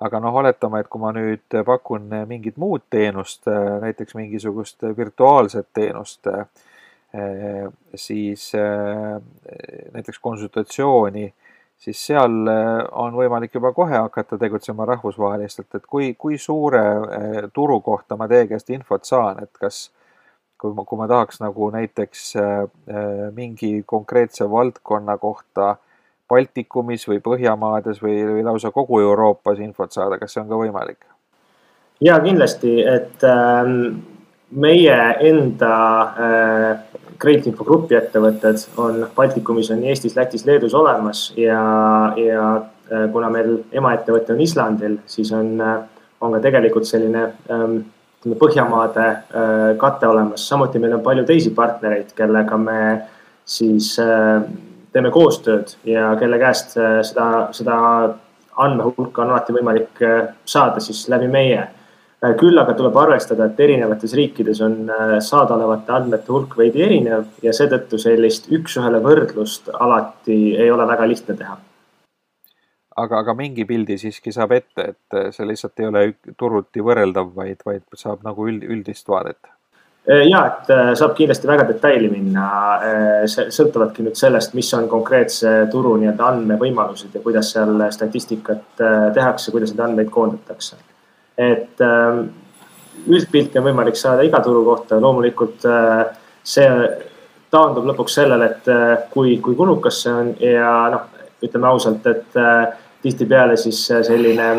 aga 0.00 0.20
noh, 0.20 0.34
oletame, 0.34 0.80
et 0.80 0.88
kui 0.92 1.00
ma 1.00 1.12
nüüd 1.16 1.56
pakun 1.64 2.10
mingit 2.28 2.58
muud 2.60 2.82
teenust, 2.90 3.46
näiteks 3.80 4.14
mingisugust 4.14 4.82
virtuaalset 4.96 5.68
teenust, 5.72 6.28
siis 7.94 8.52
näiteks 9.94 10.18
konsultatsiooni 10.18 11.32
siis 11.78 12.00
seal 12.06 12.48
äh, 12.50 12.84
on 12.92 13.16
võimalik 13.16 13.54
juba 13.54 13.72
kohe 13.76 13.96
hakata 13.96 14.38
tegutsema 14.40 14.86
rahvusvaheliselt, 14.88 15.68
et 15.74 15.86
kui, 15.86 16.14
kui 16.18 16.38
suure 16.38 16.82
äh, 16.82 17.38
turu 17.54 17.80
kohta 17.84 18.16
ma 18.16 18.28
teie 18.28 18.48
käest 18.50 18.70
infot 18.74 19.04
saan, 19.04 19.42
et 19.44 19.52
kas 19.60 19.90
kui 20.58 20.72
ma, 20.74 20.86
kui 20.88 21.00
ma 21.00 21.08
tahaks 21.10 21.42
nagu 21.44 21.70
näiteks 21.74 22.28
äh, 22.40 22.62
mingi 23.36 23.82
konkreetse 23.86 24.48
valdkonna 24.50 25.18
kohta 25.18 25.76
Baltikumis 26.26 27.04
või 27.06 27.20
Põhjamaades 27.22 28.00
või, 28.02 28.16
või 28.26 28.42
lausa 28.42 28.72
kogu 28.74 28.98
Euroopas 29.04 29.60
infot 29.62 29.92
saada, 29.94 30.18
kas 30.18 30.34
see 30.34 30.42
on 30.42 30.50
ka 30.50 30.64
võimalik? 30.64 31.04
ja 32.00 32.18
kindlasti, 32.20 32.80
et 32.84 33.22
ähm, 33.24 34.02
meie 34.50 34.96
enda 35.24 35.76
Krediitinfo 37.18 37.64
Grupi 37.64 37.96
ettevõtted 37.96 38.62
on 38.82 39.04
Baltikumis 39.16 39.70
on 39.74 39.82
Eestis, 39.86 40.16
Lätis, 40.16 40.44
Leedus 40.46 40.74
olemas 40.74 41.28
ja, 41.38 41.60
ja 42.20 42.46
äh, 42.56 43.06
kuna 43.12 43.30
meil 43.32 43.52
emaettevõte 43.72 44.34
on 44.34 44.40
Islandil, 44.44 44.98
siis 45.10 45.32
on, 45.36 45.54
äh, 45.60 45.76
on 46.20 46.36
ka 46.36 46.42
tegelikult 46.44 46.88
selline 46.88 47.28
ähm, 47.52 47.78
ütleme, 48.20 48.38
Põhjamaade 48.40 49.06
äh, 49.06 49.68
kate 49.80 50.08
olemas. 50.08 50.48
samuti 50.48 50.82
meil 50.82 50.96
on 50.98 51.04
palju 51.04 51.24
teisi 51.28 51.52
partnereid, 51.54 52.12
kellega 52.16 52.58
me 52.60 52.80
siis 53.46 53.92
teeme 54.92 55.10
koostööd 55.14 55.76
ja 55.86 56.08
kelle 56.18 56.38
käest 56.40 56.72
seda, 56.74 57.26
seda 57.54 57.76
andmehulka 58.58 59.22
on 59.22 59.30
alati 59.30 59.54
võimalik 59.54 60.00
saada 60.48 60.82
siis 60.82 61.04
läbi 61.12 61.28
meie 61.30 61.60
küll 62.20 62.58
aga 62.58 62.74
tuleb 62.76 62.96
arvestada, 62.96 63.46
et 63.46 63.60
erinevates 63.60 64.14
riikides 64.16 64.60
on 64.64 64.76
äh, 64.88 65.16
saadaolevate 65.24 65.92
andmete 65.92 66.32
hulk 66.32 66.56
veidi 66.58 66.82
erinev 66.86 67.26
ja 67.44 67.52
seetõttu 67.52 68.00
sellist 68.00 68.48
üks-ühele 68.52 69.02
võrdlust 69.04 69.68
alati 69.74 70.56
ei 70.56 70.70
ole 70.72 70.86
väga 70.88 71.08
lihtne 71.08 71.36
teha. 71.36 71.58
aga, 72.96 73.18
aga 73.18 73.34
mingi 73.36 73.66
pildi 73.68 73.98
siiski 74.00 74.32
saab 74.32 74.56
ette, 74.56 74.88
et 74.94 75.18
äh, 75.18 75.28
see 75.32 75.46
lihtsalt 75.46 75.84
ei 75.84 75.90
ole 75.90 76.06
turuti 76.38 76.80
võrreldav, 76.80 77.34
vaid, 77.36 77.60
vaid 77.66 77.84
saab 77.94 78.24
nagu 78.24 78.48
üld, 78.48 78.64
üldist 78.64 79.08
vaadet. 79.08 79.52
Ja, 80.06 80.40
et 80.46 80.68
saab 80.94 81.16
kindlasti 81.18 81.48
väga 81.50 81.64
detaili 81.66 82.06
minna, 82.06 82.44
sõltuvadki 83.26 84.04
nüüd 84.06 84.14
sellest, 84.14 84.52
mis 84.54 84.68
on 84.78 84.86
konkreetse 84.86 85.64
turu 85.72 85.96
nii-öelda 85.98 86.28
andmevõimalused 86.30 87.16
ja 87.18 87.22
kuidas 87.24 87.50
seal 87.50 87.82
statistikat 87.90 88.84
tehakse, 89.18 89.50
kuidas 89.50 89.74
neid 89.74 89.82
andmeid 89.88 90.12
koondatakse 90.14 90.78
et 91.38 91.84
ähm, 91.84 92.22
üldpilti 93.06 93.60
on 93.60 93.68
võimalik 93.68 93.98
saada 93.98 94.24
iga 94.26 94.40
turu 94.44 94.64
kohta, 94.66 95.00
loomulikult 95.00 95.66
äh, 95.68 96.06
see 96.46 96.70
taandub 97.52 97.86
lõpuks 97.90 98.16
sellele, 98.20 98.50
et 98.50 98.72
äh, 98.72 98.96
kui, 99.12 99.36
kui 99.44 99.56
kulukas 99.58 100.02
see 100.04 100.14
on 100.14 100.32
ja 100.42 100.72
noh, 100.92 101.06
ütleme 101.44 101.70
ausalt, 101.70 102.06
et 102.10 102.40
äh, 102.40 102.66
tihtipeale 103.02 103.56
siis 103.60 103.84
selline 103.86 104.50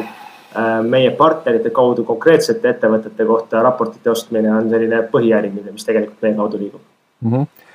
meie 0.88 1.10
partnerite 1.14 1.70
kaudu 1.76 2.06
konkreetsete 2.08 2.70
ettevõtete 2.72 3.26
kohta 3.28 3.60
raportite 3.62 4.10
ostmine 4.10 4.50
on 4.56 4.70
selline 4.72 5.02
põhiäri, 5.12 5.52
mis 5.52 5.86
tegelikult 5.86 6.24
meie 6.24 6.38
kaudu 6.38 6.62
liigub 6.62 6.82
mm. 7.22 7.34
-hmm 7.34 7.67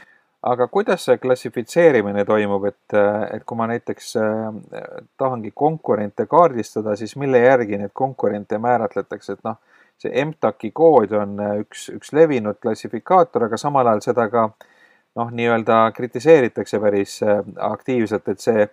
aga 0.42 0.66
kuidas 0.66 1.04
see 1.06 1.18
klassifitseerimine 1.22 2.24
toimub, 2.26 2.64
et, 2.66 2.96
et 3.36 3.44
kui 3.46 3.58
ma 3.58 3.68
näiteks 3.70 4.14
äh, 4.18 4.48
tahangi 5.18 5.52
konkurente 5.54 6.26
kaardistada, 6.26 6.96
siis 6.98 7.14
mille 7.16 7.44
järgi 7.44 7.78
neid 7.78 7.94
konkurente 7.94 8.58
määratletakse, 8.58 9.36
et 9.38 9.44
noh, 9.46 9.60
see 10.02 10.24
MTAK-i 10.24 10.72
kood 10.74 11.14
on 11.18 11.38
äh, 11.40 11.58
üks, 11.62 11.88
üks 11.94 12.14
levinud 12.16 12.58
klassifikaator, 12.62 13.46
aga 13.46 13.60
samal 13.60 13.92
ajal 13.92 14.02
seda 14.08 14.26
ka 14.32 14.48
noh, 15.18 15.30
nii-öelda 15.30 15.84
kritiseeritakse 15.94 16.80
päris 16.82 17.20
äh, 17.22 17.44
aktiivselt, 17.70 18.26
et 18.28 18.42
see 18.42 18.66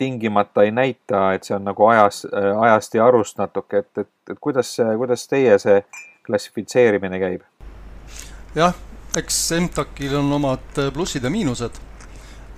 tingimata 0.00 0.62
ei 0.64 0.70
näita, 0.72 1.32
et 1.36 1.44
see 1.44 1.56
on 1.58 1.66
nagu 1.66 1.90
ajas, 1.90 2.22
ajast 2.32 2.94
ja 2.96 3.10
arust 3.10 3.36
natuke, 3.42 3.82
et, 3.82 3.90
et, 4.06 4.12
et 4.30 4.38
kuidas, 4.40 4.76
kuidas 4.96 5.26
teie 5.28 5.58
see 5.60 5.82
klassifitseerimine 6.24 7.20
käib? 7.20 7.44
jah 8.54 8.72
eks 9.16 9.52
MTAK-il 9.60 10.14
on 10.16 10.32
omad 10.32 10.78
äh, 10.78 10.90
plussid 10.92 11.24
ja 11.24 11.30
miinused. 11.30 11.70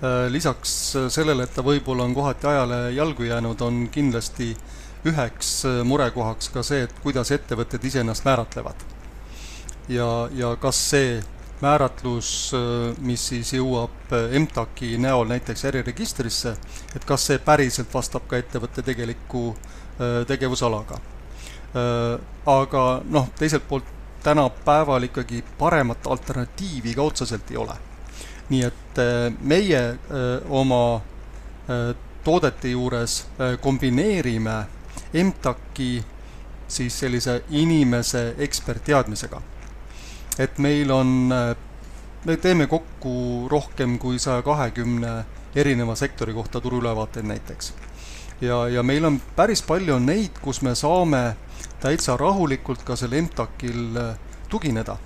Äh, 0.03 0.31
lisaks 0.31 0.95
äh, 0.95 1.09
sellele, 1.09 1.47
et 1.47 1.53
ta 1.55 1.65
võib-olla 1.65 2.05
on 2.05 2.13
kohati 2.13 2.47
ajale 2.47 2.79
jalgu 2.93 3.25
jäänud, 3.25 3.61
on 3.61 3.87
kindlasti 3.91 4.53
üheks 5.09 5.65
murekohaks 5.83 6.47
ka 6.53 6.61
see, 6.63 6.85
et 6.85 6.99
kuidas 7.03 7.31
ettevõtted 7.35 7.83
iseennast 7.83 8.23
määratlevad. 8.23 8.85
ja, 9.89 10.29
ja 10.31 10.55
kas 10.55 10.77
see 10.89 11.17
määratlus, 11.61 12.53
mis 13.03 13.25
siis 13.27 13.51
jõuab 13.53 14.13
MTAK-i 14.39 14.97
näol 14.97 15.27
näiteks 15.27 15.65
äriregistrisse, 15.65 16.55
et 16.95 17.05
kas 17.05 17.27
see 17.27 17.39
päriselt 17.39 17.91
vastab 17.93 18.27
ka 18.27 18.39
ettevõtte 18.39 18.81
tegeliku 18.81 19.55
tegevusalaga. 20.27 20.99
Aga 22.55 22.83
noh, 23.03 23.27
teiselt 23.39 23.67
poolt 23.67 23.91
tänapäeval 24.23 25.03
ikkagi 25.03 25.43
paremat 25.57 26.07
alternatiivi 26.07 26.93
ka 26.95 27.01
otseselt 27.01 27.51
ei 27.51 27.57
ole. 27.57 27.75
nii 28.49 28.63
et 28.63 28.99
meie 29.41 29.97
oma 30.49 31.01
toodete 32.23 32.69
juures 32.69 33.25
kombineerime 33.61 34.65
MTAK-i 35.13 36.03
siis 36.67 36.99
sellise 36.99 37.43
inimese 37.49 38.35
ekspertteadmisega. 38.37 39.41
et 40.39 40.57
meil 40.57 40.91
on, 40.91 41.07
me 42.25 42.37
teeme 42.37 42.67
kokku 42.67 43.47
rohkem 43.51 43.99
kui 43.99 44.19
saja 44.19 44.41
kahekümne 44.41 45.25
erineva 45.55 45.95
sektori 45.95 46.33
kohta 46.33 46.61
turuülevaateid 46.61 47.25
näiteks. 47.25 47.73
ja, 48.41 48.67
ja 48.67 48.83
meil 48.83 49.05
on 49.05 49.21
päris 49.35 49.61
palju 49.61 49.99
neid, 49.99 50.39
kus 50.41 50.61
me 50.61 50.75
saame 50.75 51.35
täitsa 51.83 52.15
rahulikult 52.17 52.83
ka 52.87 52.95
selle 52.99 53.21
MTAK-il 53.21 53.97
äh, 53.97 54.15
tugineda. 54.49 54.97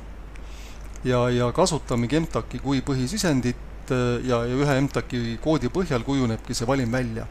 ja, 1.03 1.29
ja 1.29 1.51
kasutamegi 1.51 2.19
MTAK-i 2.19 2.59
kui 2.59 2.81
põhisisendit 2.85 3.91
äh, 3.91 4.21
ja, 4.27 4.43
ja 4.45 4.61
ühe 4.61 4.77
MTAK-i 4.85 5.39
koodi 5.43 5.71
põhjal 5.73 6.05
kujunebki 6.05 6.53
see 6.57 6.67
valim 6.69 6.91
välja. 6.91 7.25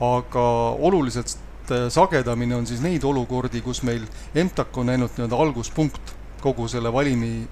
aga 0.00 0.46
oluliselt 0.88 1.36
äh, 1.70 1.88
sagedamini 1.90 2.54
on 2.54 2.66
siis 2.66 2.80
neid 2.84 3.04
olukordi, 3.04 3.60
kus 3.60 3.82
meil 3.82 4.06
MTAK 4.34 4.78
on 4.78 4.94
ainult 4.94 5.16
nii-öelda 5.16 5.42
alguspunkt 5.46 6.14
kogu 6.42 6.68
selle 6.68 6.92
valimi 6.92 7.48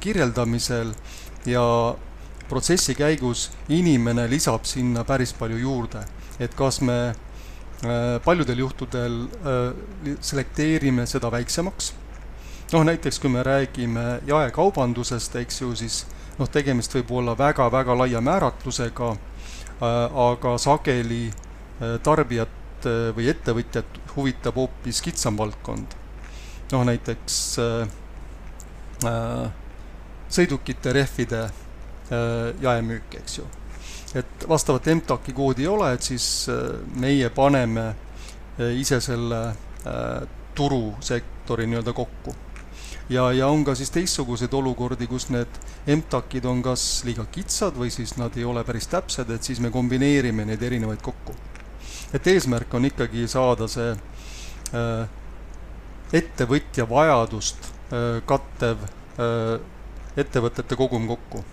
kirjeldamisel 0.00 0.92
ja 1.46 1.62
protsessi 2.48 2.94
käigus 2.94 3.50
inimene 3.68 4.28
lisab 4.30 4.64
sinna 4.64 5.04
päris 5.04 5.32
palju 5.34 5.58
juurde. 5.58 6.04
et 6.38 6.54
kas 6.54 6.80
me 6.80 7.14
paljudel 8.24 8.58
juhtudel 8.58 9.16
äh, 9.26 10.16
selekteerime 10.20 11.06
seda 11.06 11.30
väiksemaks, 11.32 11.92
noh 12.72 12.84
näiteks 12.88 13.18
kui 13.20 13.30
me 13.30 13.42
räägime 13.46 14.20
jaekaubandusest, 14.26 15.36
eks 15.42 15.60
ju, 15.60 15.74
siis 15.76 16.04
noh, 16.38 16.48
tegemist 16.48 16.94
võib 16.96 17.12
olla 17.20 17.36
väga-väga 17.38 17.98
laia 17.98 18.22
määratlusega, 18.24 19.10
äh, 19.12 19.98
aga 20.28 20.56
sageli 20.58 21.26
tarbijat 22.02 22.86
või 23.16 23.26
ettevõtjat 23.28 23.98
huvitab 24.14 24.56
hoopis 24.56 25.02
kitsam 25.04 25.36
valdkond. 25.36 25.92
noh, 26.72 26.84
näiteks 26.88 27.36
sõidukite 30.32 30.92
rehvide 30.96 31.42
Äh, 32.06 32.54
jaemüük, 32.62 33.14
eks 33.18 33.38
ju. 33.38 33.44
Et 34.14 34.48
vastavat 34.48 34.86
MTAK-i 34.94 35.32
koodi 35.32 35.66
ei 35.66 35.68
ole, 35.68 35.92
et 35.92 36.02
siis 36.02 36.46
äh, 36.52 36.80
meie 37.00 37.30
paneme 37.30 37.86
äh, 37.88 38.76
ise 38.78 39.00
selle 39.00 39.44
turusektori 40.56 41.66
nii-öelda 41.66 41.92
kokku. 41.92 42.34
ja, 43.08 43.32
ja 43.32 43.46
on 43.46 43.64
ka 43.64 43.74
siis 43.74 43.90
teistsuguseid 43.90 44.52
olukordi, 44.52 45.06
kus 45.06 45.28
need 45.30 45.60
MTAK-id 45.86 46.44
on 46.44 46.62
kas 46.62 47.04
liiga 47.06 47.26
kitsad 47.30 47.76
või 47.78 47.90
siis 47.94 48.16
nad 48.18 48.34
ei 48.36 48.44
ole 48.44 48.64
päris 48.64 48.88
täpsed, 48.90 49.30
et 49.30 49.42
siis 49.42 49.60
me 49.60 49.70
kombineerime 49.70 50.44
neid 50.44 50.62
erinevaid 50.62 51.02
kokku. 51.02 51.34
et 52.14 52.26
eesmärk 52.26 52.74
on 52.74 52.84
ikkagi 52.84 53.28
saada 53.28 53.68
see 53.68 53.92
äh, 54.74 55.08
ettevõtja 56.12 56.88
vajadust 56.88 57.70
äh, 57.92 58.22
kattev 58.26 58.82
äh, 59.20 59.60
ettevõtete 60.16 60.76
kogum 60.76 61.06
kokku 61.06 61.44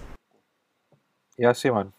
jah, 1.37 1.55
Simon. 1.55 1.93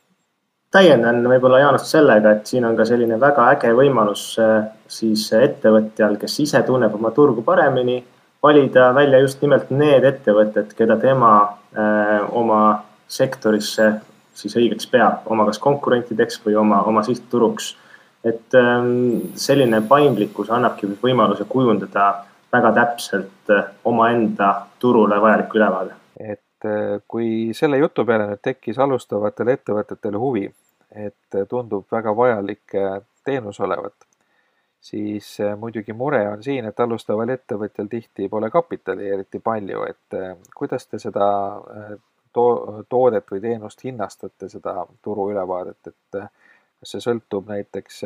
Täiendan 0.74 1.22
võib-olla 1.28 1.60
Jaanust 1.62 1.90
sellega, 1.90 2.34
et 2.34 2.50
siin 2.50 2.64
on 2.66 2.74
ka 2.76 2.86
selline 2.88 3.18
väga 3.20 3.46
äge 3.54 3.70
võimalus 3.76 4.24
äh, 4.42 4.64
siis 4.90 5.28
ettevõtjal, 5.38 6.18
kes 6.18 6.40
ise 6.42 6.62
tunneb 6.66 6.94
oma 6.98 7.12
turgu 7.14 7.44
paremini, 7.46 8.00
valida 8.42 8.90
välja 8.96 9.20
just 9.22 9.42
nimelt 9.44 9.70
need 9.70 10.04
ettevõtted, 10.08 10.74
keda 10.76 10.98
tema 11.00 11.30
äh, 11.44 12.26
oma 12.34 12.64
sektorisse 13.08 13.92
siis 14.34 14.56
õigeks 14.58 14.88
peab, 14.90 15.22
oma 15.30 15.46
kas 15.46 15.60
konkurentideks 15.62 16.40
või 16.46 16.58
oma, 16.58 16.82
oma 16.90 17.04
sihtturuks. 17.06 17.76
et 18.24 18.54
ähm, 18.56 19.20
selline 19.36 19.82
paindlikkus 19.88 20.50
annabki 20.50 20.88
võimaluse 21.02 21.44
kujundada 21.44 22.24
väga 22.52 22.72
täpselt 22.72 23.50
äh, 23.50 23.70
omaenda 23.84 24.66
turule 24.78 25.20
vajalik 25.20 25.54
ülevaade. 25.54 25.94
et 26.18 26.40
kui 27.08 27.52
selle 27.54 27.78
jutu 27.78 28.04
peale 28.08 28.26
nüüd 28.26 28.40
tekkis 28.42 28.78
alustavatel 28.80 29.50
ettevõtetel 29.52 30.16
huvi, 30.18 30.48
et 30.94 31.38
tundub 31.48 31.86
väga 31.92 32.14
vajalik 32.16 32.74
eh, 32.78 32.98
teenus 33.24 33.60
olevat, 33.60 34.06
siis 34.80 35.28
eh, 35.40 35.54
muidugi 35.58 35.92
mure 35.92 36.22
on 36.28 36.42
siin, 36.42 36.68
et 36.68 36.80
alustaval 36.80 37.34
ettevõtjal 37.34 37.88
tihti 37.90 38.28
pole 38.28 38.50
kapitali 38.50 39.08
eriti 39.08 39.40
palju, 39.40 39.86
et 39.88 40.18
kuidas 40.56 40.86
te 40.86 41.00
seda 41.02 41.28
to-, 42.32 42.84
toodet 42.88 43.30
või 43.30 43.40
teenust 43.40 43.84
hinnastate, 43.84 44.48
seda 44.48 44.84
turuülevaadet, 45.02 45.92
et 45.92 46.20
kas 46.20 46.94
see 46.94 47.04
sõltub 47.04 47.48
näiteks 47.48 48.04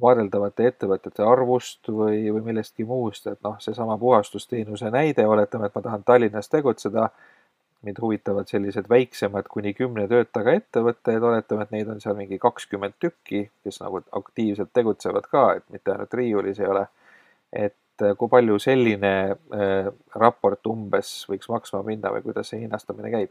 vaadeldavate 0.00 0.66
ettevõtete 0.66 1.22
arvust 1.22 1.88
või, 1.88 2.30
või 2.32 2.42
millestki 2.48 2.84
muust, 2.84 3.26
et 3.26 3.40
noh, 3.44 3.56
seesama 3.62 3.96
puhastusteenuse 3.98 4.90
näide, 4.90 5.26
oletame, 5.26 5.66
et 5.66 5.74
ma 5.74 5.82
tahan 5.82 6.04
Tallinnas 6.04 6.50
tegutseda 6.50 7.08
mind 7.84 8.00
huvitavad 8.00 8.48
sellised 8.48 8.88
väiksemad 8.90 9.48
kuni 9.50 9.74
kümne 9.74 10.06
töötajaga 10.08 10.56
ettevõtted, 10.58 11.22
oletame, 11.22 11.66
et 11.66 11.72
neid 11.74 11.92
on 11.92 12.00
seal 12.02 12.16
mingi 12.18 12.38
kakskümmend 12.42 12.96
tükki, 13.02 13.46
kes 13.64 13.80
nagu 13.82 14.02
aktiivselt 14.18 14.72
tegutsevad 14.74 15.28
ka, 15.30 15.46
et 15.58 15.64
mitte 15.74 15.94
ainult 15.94 16.14
riiulis 16.14 16.60
ei 16.60 16.70
ole. 16.70 16.86
et 17.54 18.02
äh, 18.02 18.16
kui 18.18 18.28
palju 18.28 18.58
selline 18.58 19.14
äh, 19.30 19.88
raport 20.18 20.66
umbes 20.66 21.10
võiks 21.30 21.46
maksma 21.48 21.84
minna 21.86 22.10
või 22.10 22.24
kuidas 22.24 22.50
see 22.50 22.64
hinnastamine 22.64 23.12
käib? 23.12 23.30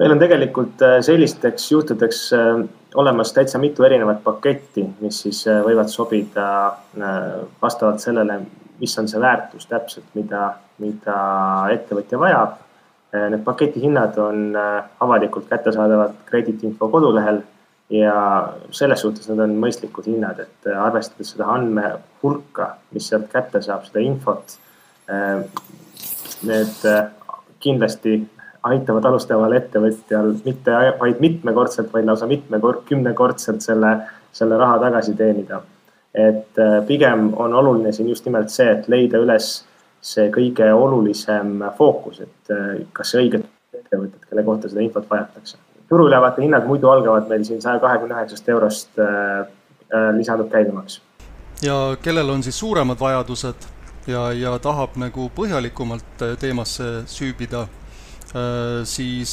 meil 0.00 0.14
on 0.14 0.20
tegelikult 0.20 0.82
äh, 0.82 0.98
sellisteks 1.04 1.70
juhtudeks 1.72 2.20
äh, 2.32 2.62
olemas 2.94 3.32
täitsa 3.36 3.60
mitu 3.60 3.84
erinevat 3.84 4.22
paketti, 4.24 4.86
mis 5.00 5.20
siis 5.26 5.42
võivad 5.66 5.92
sobida 5.92 6.46
vastavalt 7.62 8.00
sellele, 8.00 8.40
mis 8.80 8.98
on 8.98 9.08
see 9.08 9.20
väärtus 9.20 9.68
täpselt, 9.68 10.06
mida, 10.14 10.54
mida 10.80 11.18
ettevõtja 11.74 12.20
vajab 12.20 12.62
need 13.30 13.44
paketi 13.44 13.82
hinnad 13.82 14.18
on 14.18 14.56
äh, 14.56 14.84
avalikult 15.00 15.48
kättesaadavad 15.48 16.16
krediitinfo 16.26 16.88
kodulehel 16.88 17.40
ja 17.90 18.14
selles 18.70 19.00
suhtes 19.00 19.28
nad 19.30 19.44
on 19.44 19.56
mõistlikud 19.62 20.08
hinnad, 20.10 20.40
et 20.42 20.70
äh, 20.70 20.78
arvestades 20.82 21.34
seda 21.34 21.48
andmehulka, 21.54 22.70
mis 22.96 23.08
sealt 23.10 23.28
kätte 23.32 23.62
saab, 23.62 23.86
seda 23.86 24.02
infot, 24.02 24.56
need 26.46 26.80
kindlasti 27.62 28.16
aitavad 28.66 29.04
alustaval 29.06 29.54
ettevõtjal 29.54 30.32
mitte 30.42 30.74
vaid 30.98 31.20
mitmekordselt, 31.22 31.92
vaid 31.94 32.08
lausa 32.08 32.26
mitmekord, 32.26 32.82
kümnekordselt 32.88 33.62
selle, 33.62 33.92
selle 34.34 34.58
raha 34.58 34.80
tagasi 34.82 35.14
teenida. 35.14 35.62
et 36.16 36.58
pigem 36.88 37.28
on 37.36 37.54
oluline 37.54 37.92
siin 37.92 38.08
just 38.08 38.24
nimelt 38.24 38.50
see, 38.50 38.66
et 38.72 38.88
leida 38.88 39.18
üles 39.20 39.50
see 40.06 40.30
kõige 40.34 40.66
olulisem 40.74 41.60
fookus, 41.78 42.22
et 42.26 42.52
äh, 42.54 42.82
kas 42.96 43.14
õiged 43.18 43.46
ettevõtted, 43.76 44.22
kelle 44.28 44.44
kohta 44.46 44.70
seda 44.70 44.84
infot 44.84 45.08
vajatakse. 45.10 45.58
turuülevaate 45.88 46.42
hinnad 46.42 46.66
muidu 46.66 46.90
algavad 46.90 47.28
meil 47.30 47.44
siin 47.46 47.62
saja 47.62 47.80
kahekümne 47.82 48.14
üheksast 48.14 48.48
eurost 48.50 49.00
äh, 49.02 49.46
äh, 49.90 50.10
lisandub 50.18 50.50
käibemaks. 50.52 51.00
ja 51.62 51.96
kellel 52.02 52.30
on 52.30 52.42
siis 52.42 52.58
suuremad 52.58 53.00
vajadused 53.00 53.66
ja, 54.06 54.30
ja 54.32 54.58
tahab 54.62 54.94
nagu 55.02 55.30
põhjalikumalt 55.34 56.24
teemasse 56.40 57.02
süübida, 57.10 57.66
siis 58.84 59.32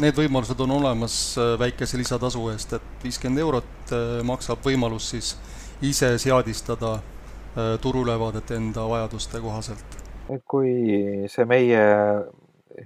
need 0.00 0.16
võimalused 0.16 0.58
on 0.64 0.70
olemas 0.78 1.36
väikese 1.58 1.98
lisatasu 2.00 2.46
eest, 2.50 2.72
et 2.78 3.04
viiskümmend 3.04 3.42
eurot 3.42 3.92
maksab 4.24 4.62
võimalus 4.64 5.10
siis 5.12 5.34
ise 5.84 6.14
seadistada 6.22 6.96
turuülevaadet 7.82 8.50
enda 8.50 8.86
vajaduste 8.88 9.40
kohaselt. 9.40 9.98
kui 10.48 10.72
see 11.28 11.44
meie 11.44 11.82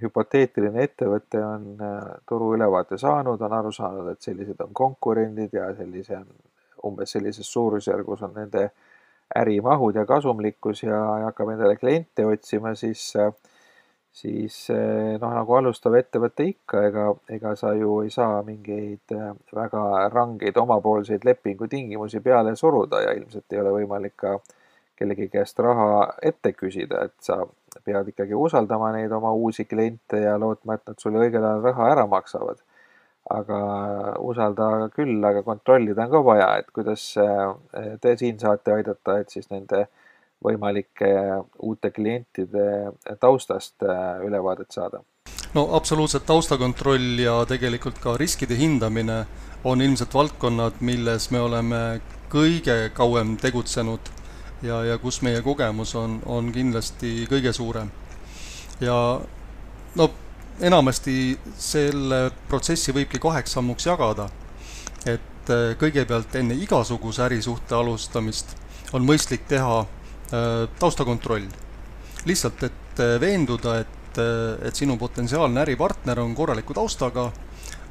hüpoteetiline 0.00 0.83
ettevõte 0.83 1.40
on 1.44 1.66
äh, 1.83 2.02
turuülevaate 2.29 2.98
saanud, 2.98 3.40
on 3.40 3.52
aru 3.52 3.72
saanud, 3.72 4.11
et 4.12 4.22
sellised 4.22 4.61
on 4.64 4.72
konkurendid 4.74 5.55
ja 5.55 5.68
sellise, 5.76 6.20
umbes 6.87 7.14
sellises 7.16 7.50
suurusjärgus 7.52 8.24
on 8.26 8.35
nende 8.37 8.70
ärimahud 9.37 9.98
ja 9.98 10.07
kasumlikkus 10.07 10.83
ja, 10.85 10.98
hakkab 11.26 11.55
endale 11.55 11.76
kliente 11.76 12.26
otsima, 12.26 12.74
siis 12.74 13.12
siis 14.16 14.55
noh, 15.20 15.33
nagu 15.37 15.57
alustav 15.59 15.94
ettevõte 15.98 16.46
ikka, 16.48 16.83
ega, 16.88 17.07
ega 17.37 17.52
sa 17.61 17.74
ju 17.76 17.98
ei 18.05 18.12
saa 18.14 18.38
mingeid 18.46 19.12
äh, 19.12 19.33
väga 19.55 19.83
rangeid 20.12 20.57
omapoolseid 20.62 21.26
lepingutingimusi 21.29 22.22
peale 22.24 22.57
suruda 22.57 23.02
ja 23.05 23.12
ilmselt 23.18 23.52
ei 23.52 23.61
ole 23.61 23.74
võimalik 23.81 24.16
ka 24.24 24.38
kellegi 24.96 25.29
käest 25.29 25.59
raha 25.61 26.07
ette 26.24 26.55
küsida, 26.57 27.05
et 27.05 27.16
sa 27.20 27.42
pead 27.85 28.09
ikkagi 28.12 28.35
usaldama 28.35 28.92
neid 28.94 29.12
oma 29.12 29.33
uusi 29.37 29.66
kliente 29.68 30.22
ja 30.22 30.38
lootma, 30.40 30.79
et 30.79 30.88
nad 30.88 31.02
sulle 31.02 31.20
õigel 31.26 31.44
ajal 31.44 31.68
raha 31.70 31.90
ära 31.92 32.07
maksavad. 32.11 32.64
aga 33.26 33.57
usalda 34.22 34.66
küll, 34.94 35.16
aga 35.26 35.40
kontrollida 35.42 36.05
on 36.05 36.11
ka 36.12 36.18
vaja, 36.22 36.46
et 36.61 36.68
kuidas 36.70 37.09
eh, 37.18 37.96
te 38.00 38.12
siin 38.16 38.38
saate 38.38 38.70
aidata, 38.76 39.16
et 39.18 39.35
siis 39.35 39.50
nende 39.50 39.81
võimalike 40.44 41.11
uute 41.62 41.90
klientide 41.90 42.92
taustast 43.20 43.83
eh, 43.83 44.27
ülevaadet 44.27 44.70
saada 44.70 45.03
no 45.55 45.68
absoluutselt 45.77 46.27
taustakontroll 46.27 47.20
ja 47.22 47.38
tegelikult 47.49 47.99
ka 48.03 48.16
riskide 48.20 48.57
hindamine 48.59 49.25
on 49.64 49.83
ilmselt 49.83 50.14
valdkonnad, 50.14 50.81
milles 50.81 51.31
me 51.31 51.40
oleme 51.40 51.81
kõige 52.31 52.90
kauem 52.94 53.37
tegutsenud 53.40 54.11
ja, 54.62 54.83
ja 54.85 54.99
kus 54.99 55.22
meie 55.22 55.40
kogemus 55.42 55.94
on, 55.99 56.20
on 56.27 56.53
kindlasti 56.53 57.27
kõige 57.31 57.53
suurem. 57.57 57.90
ja 58.81 59.20
no 59.96 60.11
enamasti 60.61 61.38
selle 61.59 62.31
protsessi 62.49 62.92
võibki 62.92 63.20
kaheks 63.22 63.57
sammuks 63.57 63.87
jagada. 63.87 64.29
et 65.07 65.51
äh, 65.51 65.72
kõigepealt 65.81 66.35
enne 66.35 66.55
igasuguse 66.55 67.22
ärisuhte 67.22 67.75
alustamist 67.75 68.57
on 68.92 69.07
mõistlik 69.07 69.49
teha 69.49 69.81
äh, 69.81 69.95
taustakontroll. 70.78 71.46
lihtsalt, 72.24 72.62
et 72.62 73.00
äh, 73.00 73.20
veenduda, 73.20 73.78
et, 73.78 74.18
et 74.62 74.74
sinu 74.74 74.96
potentsiaalne 74.96 75.60
äripartner 75.60 76.20
on 76.20 76.34
korraliku 76.34 76.74
taustaga, 76.74 77.30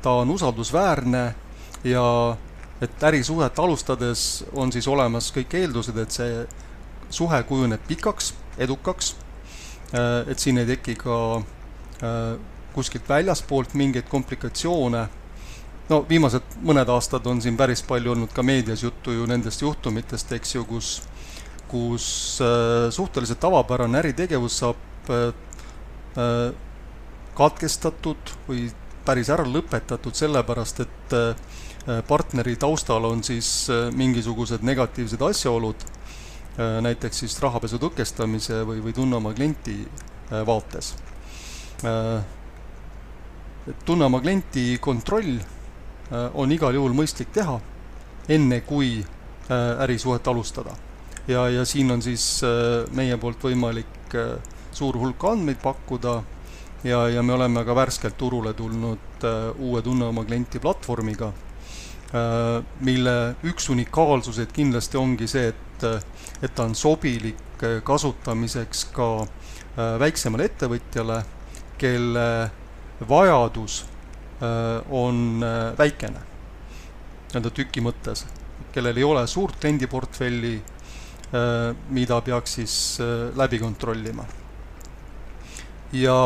ta 0.02 0.12
on 0.12 0.30
usaldusväärne 0.30 1.36
ja 1.84 2.38
et 2.82 3.04
ärisuhet 3.04 3.60
alustades 3.60 4.46
on 4.54 4.72
siis 4.72 4.88
olemas 4.88 5.32
kõik 5.32 5.54
eeldused, 5.54 5.98
et 5.98 6.12
see 6.12 6.48
suhe 7.10 7.44
kujuneb 7.44 7.86
pikaks, 7.88 8.34
edukaks, 8.58 9.16
et 10.28 10.40
siin 10.40 10.58
ei 10.58 10.66
teki 10.66 10.96
ka 11.00 11.20
kuskilt 12.76 13.10
väljaspoolt 13.10 13.74
mingeid 13.74 14.10
komplikatsioone. 14.10 15.08
no 15.90 16.06
viimased 16.10 16.56
mõned 16.66 16.90
aastad 16.90 17.28
on 17.30 17.42
siin 17.42 17.58
päris 17.58 17.84
palju 17.86 18.12
olnud 18.12 18.32
ka 18.34 18.44
meedias 18.44 18.84
juttu 18.84 19.14
ju 19.14 19.26
nendest 19.30 19.62
juhtumitest, 19.62 20.32
eks 20.32 20.56
ju, 20.56 20.66
kus, 20.66 21.02
kus 21.68 22.40
äh, 22.42 22.90
suhteliselt 22.92 23.40
tavapärane 23.40 24.00
äritegevus 24.00 24.60
saab 24.62 25.10
äh, 25.10 25.28
äh, 26.18 26.54
katkestatud 27.36 28.32
või 28.48 28.70
päris 29.06 29.30
ära 29.30 29.44
lõpetatud 29.46 30.16
sellepärast, 30.18 30.80
et 30.82 31.14
partneri 32.08 32.56
taustal 32.58 33.06
on 33.06 33.20
siis 33.24 33.68
mingisugused 33.94 34.64
negatiivsed 34.66 35.22
asjaolud, 35.22 35.84
näiteks 36.82 37.20
siis 37.22 37.36
rahapesu 37.44 37.78
tõkestamise 37.84 38.64
või, 38.66 38.80
või 38.82 38.96
tunne 38.98 39.20
oma 39.20 39.36
klienti 39.38 39.76
vaates 40.48 40.96
tunne 43.86 44.08
oma 44.10 44.24
klienti 44.24 44.80
kontroll 44.82 45.38
on 46.34 46.56
igal 46.56 46.74
juhul 46.74 46.98
mõistlik 46.98 47.30
teha, 47.36 47.60
enne 48.30 48.64
kui 48.66 49.06
ärisuhet 49.86 50.28
alustada. 50.34 50.74
Ja, 51.28 51.50
ja 51.50 51.66
siin 51.66 51.92
on 51.92 52.02
siis 52.02 52.44
äh, 52.44 52.86
meie 52.96 53.18
poolt 53.18 53.44
võimalik 53.44 54.16
suur 54.76 54.98
hulk 55.00 55.24
andmeid 55.28 55.60
pakkuda 55.64 56.20
ja, 56.84 57.08
ja 57.10 57.24
me 57.24 57.34
oleme 57.34 57.64
ka 57.66 57.76
värskelt 57.76 58.18
turule 58.18 58.54
tulnud 58.54 59.26
uue 59.60 59.82
Tunne 59.82 60.06
oma 60.06 60.24
klienti 60.24 60.60
platvormiga, 60.62 61.32
mille 62.86 63.16
üks 63.50 63.70
unikaalsuseid 63.74 64.52
kindlasti 64.54 65.00
ongi 65.00 65.28
see, 65.28 65.48
et, 65.50 65.86
et 66.44 66.54
ta 66.56 66.68
on 66.68 66.76
sobilik 66.78 67.66
kasutamiseks 67.84 68.86
ka 68.96 69.08
väiksemale 70.00 70.46
ettevõtjale, 70.52 71.18
kelle 71.82 72.28
vajadus 73.10 73.86
äh, 74.42 74.92
on 74.92 75.44
äh, 75.44 75.78
väikene, 75.78 76.22
nii-öelda 77.32 77.52
tüki 77.52 77.84
mõttes, 77.84 78.26
kellel 78.74 78.98
ei 78.98 79.04
ole 79.04 79.26
suurt 79.28 79.60
kliendiportfelli, 79.60 80.56
äh, 80.56 80.75
mida 81.90 82.20
peaks 82.22 82.54
siis 82.60 82.76
läbi 83.36 83.60
kontrollima. 83.60 84.26
ja 85.94 86.18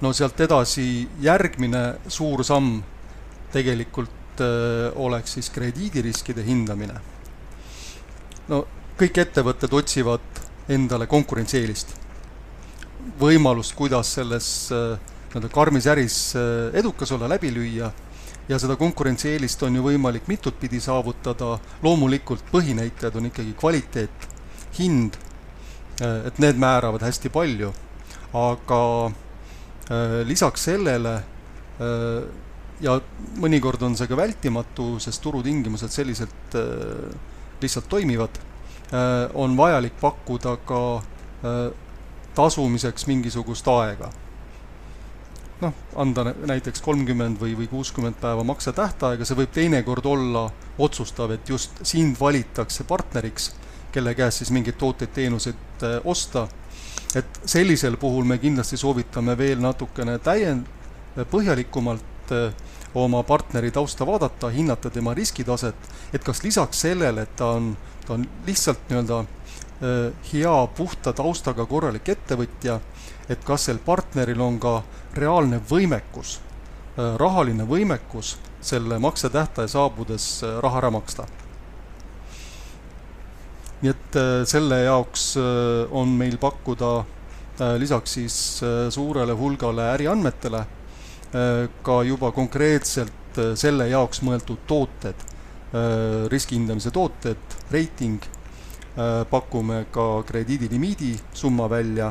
no 0.00 0.12
sealt 0.12 0.40
edasi 0.40 1.08
järgmine 1.20 1.82
suur 2.08 2.44
samm 2.44 2.82
tegelikult 3.52 4.42
oleks 4.94 5.34
siis 5.38 5.50
krediidiriskide 5.50 6.44
hindamine. 6.44 7.00
no 8.48 8.64
kõik 8.98 9.18
ettevõtted 9.24 9.72
otsivad 9.72 10.42
endale 10.70 11.08
konkurentsieelist, 11.10 11.94
võimalust, 13.20 13.74
kuidas 13.78 14.12
selles 14.18 14.46
äh, 14.74 14.94
nii-öelda 15.32 15.50
karmis 15.52 15.88
äris 15.90 16.18
äh, 16.38 16.70
edukas 16.78 17.12
olla, 17.14 17.30
läbi 17.32 17.50
lüüa 17.54 17.90
ja 18.48 18.58
seda 18.58 18.76
konkurentsieelist 18.76 19.62
on 19.66 19.76
ju 19.78 19.84
võimalik 19.86 20.28
mitut 20.30 20.58
pidi 20.60 20.80
saavutada, 20.82 21.56
loomulikult 21.82 22.44
põhinäitajad 22.52 23.18
on 23.18 23.28
ikkagi 23.30 23.54
kvaliteet, 23.58 24.28
hind, 24.78 25.18
äh, 26.02 26.26
et 26.30 26.40
need 26.42 26.60
määravad 26.60 27.04
hästi 27.06 27.30
palju, 27.32 27.72
aga 28.32 28.82
äh, 29.06 30.18
lisaks 30.28 30.70
sellele 30.70 31.20
ja 32.82 32.92
mõnikord 33.42 33.82
on 33.82 33.96
see 33.98 34.06
ka 34.06 34.14
vältimatu, 34.14 35.00
sest 35.02 35.22
turutingimused 35.24 35.90
selliselt 35.90 36.54
lihtsalt 37.62 37.88
toimivad, 37.90 38.38
on 39.34 39.56
vajalik 39.58 39.96
pakkuda 39.98 40.52
ka 40.68 40.82
tasumiseks 42.36 43.08
mingisugust 43.10 43.66
aega 43.72 44.12
noh, 45.62 45.74
anda 45.96 46.24
näiteks 46.32 46.82
kolmkümmend 46.82 47.40
või, 47.40 47.54
või 47.58 47.68
kuuskümmend 47.70 48.18
päeva 48.20 48.44
maksetähtaega, 48.46 49.26
see 49.26 49.38
võib 49.38 49.52
teinekord 49.54 50.06
olla 50.10 50.46
otsustav, 50.82 51.34
et 51.34 51.48
just 51.48 51.82
sind 51.86 52.18
valitakse 52.20 52.86
partneriks, 52.88 53.52
kelle 53.92 54.14
käest 54.18 54.42
siis 54.42 54.52
mingeid 54.54 54.78
tooteid-teenuseid 54.80 55.86
äh, 55.86 55.98
osta. 56.04 56.48
et 57.14 57.40
sellisel 57.44 57.96
puhul 58.00 58.24
me 58.24 58.38
kindlasti 58.40 58.76
soovitame 58.80 59.36
veel 59.38 59.60
natukene 59.60 60.18
täiend-, 60.18 60.68
põhjalikumalt 61.30 62.32
äh, 62.32 62.54
oma 62.94 63.22
partneri 63.22 63.70
tausta 63.70 64.06
vaadata, 64.06 64.48
hinnata 64.48 64.90
tema 64.90 65.14
riskitaset, 65.14 65.88
et 66.12 66.24
kas 66.24 66.42
lisaks 66.44 66.80
sellele, 66.84 67.22
et 67.22 67.36
ta 67.36 67.54
on, 67.56 67.72
ta 68.06 68.14
on 68.14 68.26
lihtsalt 68.46 68.90
nii-öelda 68.90 69.24
hea 70.32 70.56
puhta 70.76 71.12
taustaga 71.12 71.66
korralik 71.66 72.08
ettevõtja, 72.08 72.78
et 73.28 73.44
kas 73.44 73.68
sel 73.68 73.80
partneril 73.82 74.40
on 74.40 74.58
ka 74.62 74.82
reaalne 75.16 75.60
võimekus, 75.70 76.38
rahaline 76.96 77.64
võimekus 77.66 78.36
selle 78.62 78.98
maksetähtaja 79.02 79.68
saabudes 79.68 80.26
raha 80.62 80.82
ära 80.82 80.90
maksta. 80.90 81.26
nii 83.82 83.90
et 83.90 84.16
selle 84.46 84.76
jaoks 84.84 85.32
on 85.90 86.12
meil 86.14 86.36
pakkuda 86.38 86.90
lisaks 87.78 88.12
siis 88.14 88.36
suurele 88.94 89.32
hulgale 89.32 89.88
äriandmetele 89.96 90.60
ka 91.82 92.02
juba 92.04 92.28
konkreetselt 92.36 93.38
selle 93.56 93.86
jaoks 93.88 94.20
mõeldud 94.22 94.66
tooted, 94.68 95.22
riski 96.28 96.58
hindamise 96.58 96.92
tooted, 96.92 97.56
reiting, 97.72 98.20
pakume 99.30 99.86
ka 99.94 100.06
krediidilimiidi 100.28 101.14
summa 101.32 101.70
välja 101.72 102.10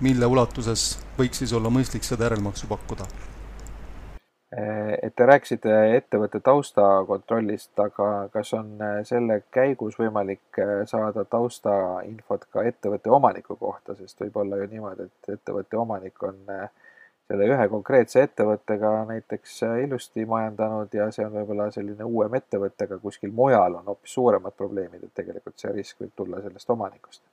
mille 0.00 0.26
ulatuses 0.26 0.98
võiks 1.18 1.40
siis 1.42 1.52
olla 1.54 1.70
mõistlik 1.70 2.04
seda 2.06 2.28
järelmaksu 2.28 2.70
pakkuda? 2.70 3.08
et 5.02 5.10
te 5.18 5.26
rääkisite 5.26 5.70
ettevõtte 5.96 6.38
taustakontrollist, 6.46 7.72
aga 7.82 8.28
kas 8.30 8.52
on 8.54 8.68
selle 9.02 9.40
käigus 9.50 9.96
võimalik 9.98 10.60
saada 10.86 11.24
taustainfot 11.26 12.46
ka 12.54 12.62
ettevõtte 12.62 13.10
omaniku 13.10 13.56
kohta, 13.58 13.96
sest 13.98 14.22
võib 14.22 14.38
olla 14.44 14.60
ju 14.60 14.68
niimoodi, 14.70 15.08
et 15.08 15.32
ettevõtte 15.34 15.80
omanik 15.82 16.22
on 16.22 16.38
selle 17.28 17.46
ühe 17.48 17.68
konkreetse 17.72 18.22
ettevõttega 18.22 18.90
näiteks 19.08 19.60
ilusti 19.84 20.26
majandanud 20.28 20.92
ja 20.92 21.10
see 21.14 21.24
on 21.26 21.32
võib-olla 21.38 21.70
selline 21.72 22.04
uuem 22.04 22.36
ettevõte, 22.40 22.88
aga 22.88 22.98
kuskil 22.98 23.32
mujal 23.32 23.80
on 23.80 23.92
hoopis 23.92 24.18
suuremad 24.18 24.56
probleemid, 24.56 25.06
et 25.06 25.14
tegelikult 25.22 25.56
see 25.58 25.72
risk 25.72 26.04
võib 26.04 26.12
tulla 26.16 26.42
sellest 26.44 26.76
omanikust 26.76 27.24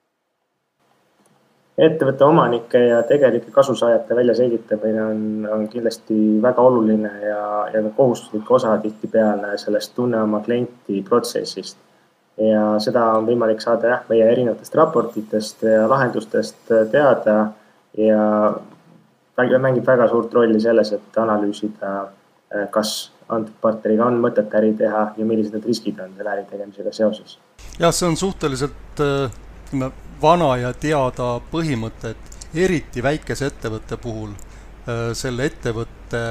ettevõtte 1.81 2.25
omanike 2.25 2.79
ja 2.79 3.03
tegelike 3.07 3.51
kasusaajate 3.51 4.15
väljaselgitamine 4.15 5.03
on, 5.03 5.21
on 5.51 5.67
kindlasti 5.71 6.17
väga 6.43 6.61
oluline 6.61 7.11
ja, 7.23 7.43
ja 7.73 7.83
ka 7.85 7.93
kohustuslik 7.97 8.51
osa 8.51 8.75
tihtipeale 8.83 9.55
sellest 9.57 9.95
tunne 9.95 10.21
oma 10.21 10.41
klienti 10.45 11.01
protsessist. 11.07 11.77
ja 12.37 12.79
seda 12.79 13.05
on 13.17 13.25
võimalik 13.27 13.61
saada 13.61 13.87
jah, 13.87 14.03
meie 14.09 14.27
erinevatest 14.31 14.75
raportitest 14.75 15.63
ja 15.67 15.87
lahendustest 15.89 16.71
teada 16.91 17.37
ja 17.97 18.27
mängib 19.37 19.87
väga 19.87 20.07
suurt 20.11 20.33
rolli 20.33 20.59
selles, 20.59 20.91
et 20.93 21.17
analüüsida, 21.17 21.91
kas 22.71 23.11
antud 23.31 23.55
partneriga 23.63 24.05
on 24.09 24.19
mõtet 24.21 24.53
äri 24.59 24.73
teha 24.77 25.03
ja 25.17 25.25
millised 25.27 25.55
need 25.55 25.67
riskid 25.69 25.99
on 26.03 26.13
selle 26.17 26.33
äri 26.33 26.45
tegemisega 26.49 26.93
seoses. 26.95 27.37
jah, 27.79 27.93
see 27.95 28.07
on 28.09 28.17
suhteliselt 28.19 29.01
ütleme 29.01 29.87
äh, 29.87 29.99
vana 30.21 30.51
ja 30.59 30.73
teada 30.73 31.33
põhimõte, 31.51 32.11
et 32.11 32.57
eriti 32.65 33.03
väikese 33.03 33.51
ettevõtte 33.51 33.97
puhul 34.01 34.33
äh, 34.33 35.11
selle 35.17 35.47
ettevõtte 35.49 36.23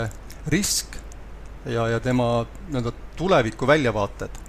risk 0.53 0.99
ja, 1.67 1.89
ja 1.89 2.01
tema 2.01 2.45
nii-öelda 2.69 2.93
tuleviku 3.17 3.69
väljavaated 3.69 4.41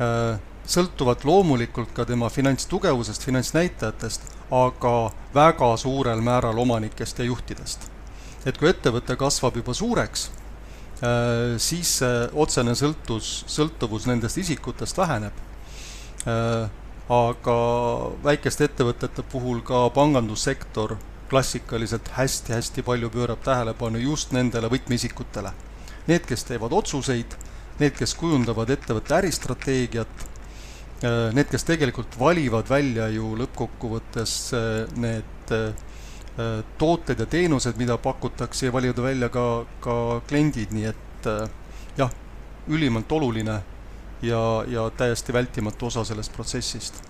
äh, 0.00 0.40
sõltuvad 0.66 1.24
loomulikult 1.24 1.92
ka 1.94 2.04
tema 2.04 2.28
finantstugevusest, 2.30 3.24
finantsnäitajatest, 3.26 4.28
aga 4.52 4.94
väga 5.34 5.76
suurel 5.76 6.20
määral 6.20 6.58
omanikest 6.58 7.18
ja 7.18 7.24
juhtidest. 7.24 7.90
et 8.46 8.58
kui 8.58 8.68
ettevõte 8.68 9.16
kasvab 9.16 9.56
juba 9.56 9.74
suureks, 9.74 10.30
siis 11.58 11.96
see 11.98 12.28
otsene 12.32 12.74
sõltus, 12.78 13.44
sõltuvus 13.46 14.06
nendest 14.06 14.38
isikutest 14.38 14.98
väheneb. 14.98 15.32
aga 17.12 17.56
väikeste 18.24 18.64
ettevõtete 18.64 19.22
puhul 19.22 19.60
ka 19.60 19.90
pangandussektor 19.90 20.96
klassikaliselt 21.28 22.08
hästi-hästi 22.08 22.82
palju 22.82 23.10
pöörab 23.10 23.42
tähelepanu 23.42 23.98
just 23.98 24.32
nendele 24.32 24.68
võtmeisikutele. 24.68 25.52
Need, 26.06 26.26
kes 26.26 26.44
teevad 26.44 26.72
otsuseid, 26.72 27.34
need, 27.80 27.94
kes 27.96 28.14
kujundavad 28.14 28.70
ettevõtte 28.70 29.16
äristrateegiat, 29.16 30.26
need, 31.02 31.48
kes 31.50 31.64
tegelikult 31.66 32.14
valivad 32.20 32.68
välja 32.70 33.08
ju 33.10 33.32
lõppkokkuvõttes 33.40 34.36
need 35.02 35.56
Äh, 36.38 36.64
tooted 36.78 37.20
ja 37.20 37.26
teenused, 37.26 37.76
mida 37.76 37.98
pakutakse 38.00 38.66
ja 38.66 38.72
valida 38.72 39.02
välja 39.02 39.28
ka, 39.28 39.64
ka 39.84 39.94
kliendid, 40.28 40.70
nii 40.72 40.86
et 40.88 41.26
äh, 41.28 41.42
jah, 41.98 42.08
ülimalt 42.72 43.12
oluline 43.12 43.58
ja, 44.24 44.40
ja 44.64 44.86
täiesti 44.96 45.32
vältimatu 45.36 45.90
osa 45.90 46.06
sellest 46.08 46.32
protsessist. 46.32 47.02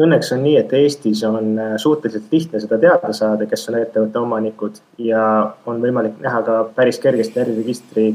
Õnneks 0.00 0.32
on 0.32 0.40
nii, 0.44 0.54
et 0.56 0.72
Eestis 0.72 1.20
on 1.28 1.52
äh, 1.60 1.74
suhteliselt 1.76 2.32
lihtne 2.32 2.62
seda 2.64 2.80
teada 2.80 3.12
saada, 3.12 3.44
kes 3.44 3.68
on 3.68 3.76
ettevõtte 3.82 4.24
omanikud 4.24 4.80
ja 4.96 5.26
on 5.68 5.84
võimalik 5.84 6.16
näha 6.24 6.40
ka 6.48 6.58
päris 6.80 6.96
kergesti 7.04 7.44
äriregistri 7.44 8.06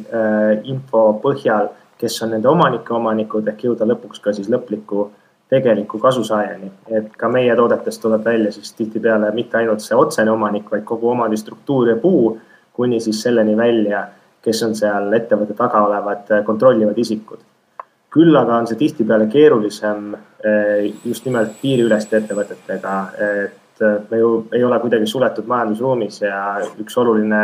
info 0.73 1.05
põhjal, 1.21 1.69
kes 2.01 2.21
on 2.25 2.31
nende 2.35 2.49
omanike 2.49 2.93
omanikud 2.97 3.47
ehk 3.51 3.67
jõuda 3.67 3.85
lõpuks 3.93 4.21
ka 4.23 4.33
siis 4.33 4.49
lõpliku 4.49 5.09
tegeliku 5.51 5.99
kasusaajani. 5.99 6.71
et 6.97 7.15
ka 7.17 7.29
meie 7.29 7.55
toodetest 7.55 8.01
tuleb 8.01 8.25
välja 8.25 8.51
siis 8.51 8.73
tihtipeale 8.73 9.31
mitte 9.35 9.57
ainult 9.57 9.83
see 9.83 9.97
otsene 9.97 10.31
omanik, 10.31 10.71
vaid 10.71 10.83
kogu 10.87 11.09
omandistruktuur 11.11 11.89
ja 11.89 11.95
puu, 11.95 12.37
kuni 12.73 12.99
siis 12.99 13.21
selleni 13.21 13.57
välja, 13.57 14.05
kes 14.41 14.63
on 14.63 14.75
seal 14.75 15.13
ettevõtte 15.13 15.53
taga 15.53 15.83
olevad 15.87 16.31
kontrollivad 16.45 16.97
isikud. 16.97 17.39
küll 18.11 18.35
aga 18.35 18.57
on 18.57 18.67
see 18.67 18.75
tihtipeale 18.79 19.27
keerulisem 19.31 20.13
eh, 20.15 20.93
just 21.05 21.25
nimelt 21.25 21.53
piiriüleste 21.61 22.17
ettevõtetega, 22.17 22.95
et 23.27 23.83
me 24.09 24.17
ju 24.17 24.31
ei 24.51 24.63
ole 24.63 24.79
kuidagi 24.79 25.07
suletud 25.07 25.47
majandusruumis 25.47 26.21
ja 26.21 26.41
üks 26.79 26.97
oluline 26.97 27.41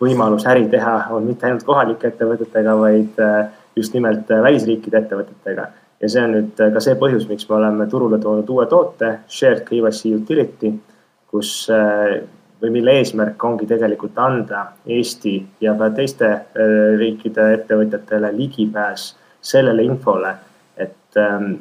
võimalus 0.00 0.46
äri 0.48 0.68
teha 0.72 0.96
on 1.16 1.28
mitte 1.28 1.46
ainult 1.46 1.64
kohalike 1.64 2.08
ettevõtetega, 2.12 2.76
vaid 2.80 3.20
just 3.76 3.94
nimelt 3.94 4.28
välisriikide 4.28 5.02
ettevõtetega. 5.04 5.66
Ja 6.00 6.08
see 6.12 6.22
on 6.24 6.34
nüüd 6.36 6.60
äh, 6.60 6.72
ka 6.72 6.82
see 6.84 6.96
põhjus, 7.00 7.28
miks 7.28 7.48
me 7.48 7.56
oleme 7.58 7.86
turule 7.92 8.18
toonud 8.20 8.48
uue 8.52 8.66
toote, 8.70 9.12
Shared 9.32 9.64
KYC 9.68 10.12
Utility, 10.16 10.72
kus 11.32 11.52
äh, 11.72 12.18
või 12.62 12.72
mille 12.78 12.98
eesmärk 13.00 13.44
ongi 13.44 13.68
tegelikult 13.68 14.18
anda 14.20 14.66
Eesti 14.88 15.38
ja 15.60 15.76
ka 15.78 15.90
teiste 15.96 16.28
äh, 16.32 16.74
riikide 17.00 17.52
ettevõtjatele 17.60 18.32
ligipääs 18.36 19.08
sellele 19.46 19.84
infole, 19.86 20.34
et 20.76 21.20
ähm, 21.20 21.52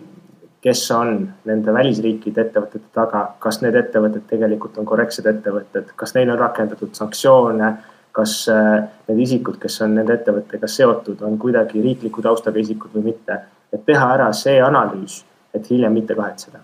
kes 0.65 0.83
on 0.91 1.17
nende 1.45 1.73
välisriikide 1.73 2.47
ettevõtete 2.47 2.89
taga, 2.95 3.27
kas 3.39 3.59
need 3.61 3.75
ettevõtted 3.77 4.25
tegelikult 4.27 4.79
on 4.81 4.87
korrektsed 4.89 5.27
ettevõtted, 5.29 5.91
kas 5.95 6.15
neile 6.15 6.33
on 6.33 6.41
rakendatud 6.41 6.95
sanktsioone, 6.97 7.69
kas 8.15 8.45
need 8.47 9.19
isikud, 9.19 9.59
kes 9.59 9.81
on 9.83 9.97
nende 9.99 10.15
ettevõttega 10.15 10.69
seotud, 10.71 11.19
on 11.27 11.35
kuidagi 11.41 11.81
riikliku 11.83 12.23
taustaga 12.23 12.61
isikud 12.61 12.93
või 12.95 13.09
mitte 13.11 13.41
et 13.75 13.85
teha 13.85 14.09
ära 14.15 14.31
see 14.35 14.59
analüüs, 14.63 15.21
et 15.53 15.71
hiljem 15.71 15.93
mitte 15.99 16.17
kahetseda. 16.17 16.63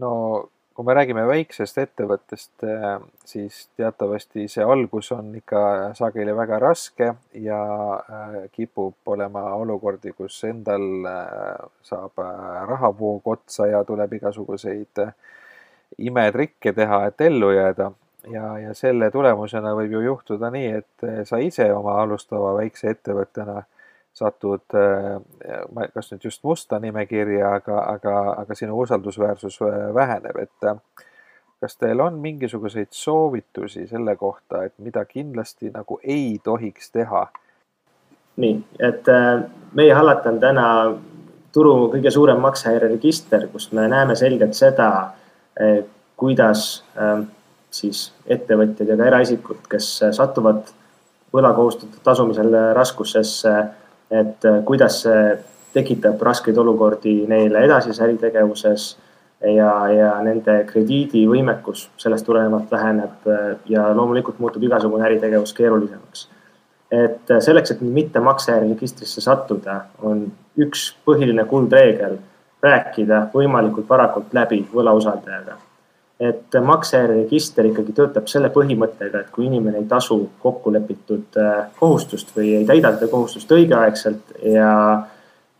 no 0.00 0.10
kui 0.74 0.86
me 0.86 0.94
räägime 0.96 1.26
väiksest 1.28 1.78
ettevõttest, 1.82 2.62
eh, 2.64 3.00
siis 3.26 3.56
teatavasti 3.76 4.46
see 4.48 4.64
algus 4.64 5.10
on 5.12 5.34
ikka 5.36 5.62
sageli 5.98 6.32
väga 6.36 6.58
raske 6.62 7.10
ja 7.46 7.60
eh, 8.00 8.36
kipub 8.52 9.12
olema 9.14 9.42
olukordi, 9.58 10.14
kus 10.16 10.38
endal 10.48 10.86
saab 11.82 12.22
rahavoog 12.70 13.28
otsa 13.34 13.66
ja 13.66 13.82
tuleb 13.84 14.14
igasuguseid 14.20 15.04
imetrikke 15.98 16.72
teha, 16.72 17.04
et 17.10 17.20
ellu 17.28 17.50
jääda 17.52 17.90
ja, 18.28 18.58
ja 18.58 18.74
selle 18.74 19.10
tulemusena 19.10 19.74
võib 19.78 19.92
ju 19.96 20.00
juhtuda 20.00 20.50
nii, 20.50 20.72
et 20.82 21.28
sa 21.28 21.38
ise 21.38 21.72
oma 21.72 22.00
alustava 22.02 22.54
väikse 22.58 22.90
ettevõttena 22.90 23.62
satud 24.12 24.74
äh, 24.74 25.90
kas 25.94 26.10
nüüd 26.12 26.24
just 26.24 26.42
musta 26.44 26.80
nimekirja, 26.82 27.54
aga, 27.60 27.78
aga, 27.94 28.16
aga 28.42 28.56
sinu 28.58 28.78
usaldusväärsus 28.82 29.60
äh, 29.62 29.78
väheneb, 29.94 30.40
et 30.42 30.68
äh, 30.68 31.06
kas 31.60 31.76
teil 31.76 32.00
on 32.00 32.18
mingisuguseid 32.22 32.90
soovitusi 32.90 33.86
selle 33.86 34.16
kohta, 34.16 34.64
et 34.64 34.74
mida 34.78 35.04
kindlasti 35.04 35.70
nagu 35.74 36.00
ei 36.02 36.40
tohiks 36.44 36.90
teha? 36.90 37.28
nii, 38.40 38.54
et 38.80 39.08
meie 39.76 39.92
hallata 39.92 40.30
on 40.30 40.38
täna 40.40 40.66
turu 41.52 41.90
kõige 41.92 42.08
suurem 42.14 42.38
maksehäireregister, 42.40 43.48
kus 43.52 43.66
me 43.76 43.84
näeme 43.90 44.14
selgelt 44.16 44.56
seda, 44.56 44.86
kuidas 46.16 46.62
siis 47.70 48.10
ettevõtjad 48.26 48.88
ja 48.88 48.96
ka 48.98 49.06
eraisikud, 49.06 49.66
kes 49.70 49.92
satuvad 50.16 50.72
võlakohustuse 51.34 52.02
tasumisel 52.02 52.56
raskusesse 52.74 53.54
et 54.10 54.44
äh, 54.44 54.64
kuidas 54.64 55.02
see 55.04 55.38
tekitab 55.74 56.22
raskeid 56.22 56.58
olukordi 56.58 57.14
neile 57.30 57.62
edasises 57.66 58.00
äritegevuses 58.02 58.88
ja, 59.54 59.70
ja 59.94 60.10
nende 60.26 60.56
krediidivõimekus 60.68 61.86
sellest 62.00 62.26
tulenevalt 62.26 62.70
väheneb 62.72 63.30
äh, 63.30 63.54
ja 63.70 63.86
loomulikult 63.94 64.42
muutub 64.42 64.66
igasugune 64.66 65.06
äritegevus 65.06 65.54
keerulisemaks. 65.54 66.28
et 66.90 67.30
äh, 67.30 67.40
selleks, 67.40 67.70
et 67.70 67.80
mitte 67.80 68.20
makseäriregistrisse 68.20 69.22
sattuda, 69.22 69.84
on 70.02 70.26
üks 70.58 70.90
põhiline 71.06 71.46
kuldreegel 71.46 72.18
rääkida 72.62 73.28
võimalikult 73.34 73.88
varakult 73.88 74.34
läbi 74.34 74.64
võlausaldajaga 74.74 75.60
et 76.20 76.56
makseregister 76.64 77.64
ikkagi 77.70 77.94
töötab 77.96 78.26
selle 78.28 78.50
põhimõttega, 78.52 79.22
et 79.22 79.30
kui 79.32 79.46
inimene 79.48 79.80
ei 79.80 79.86
tasu 79.88 80.18
kokkulepitud 80.42 81.38
äh, 81.40 81.62
kohustust 81.78 82.34
või 82.36 82.52
ei 82.58 82.66
täida 82.68 82.92
seda 82.96 83.08
kohustust 83.08 83.52
õigeaegselt 83.56 84.34
ja, 84.52 84.74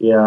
ja 0.04 0.26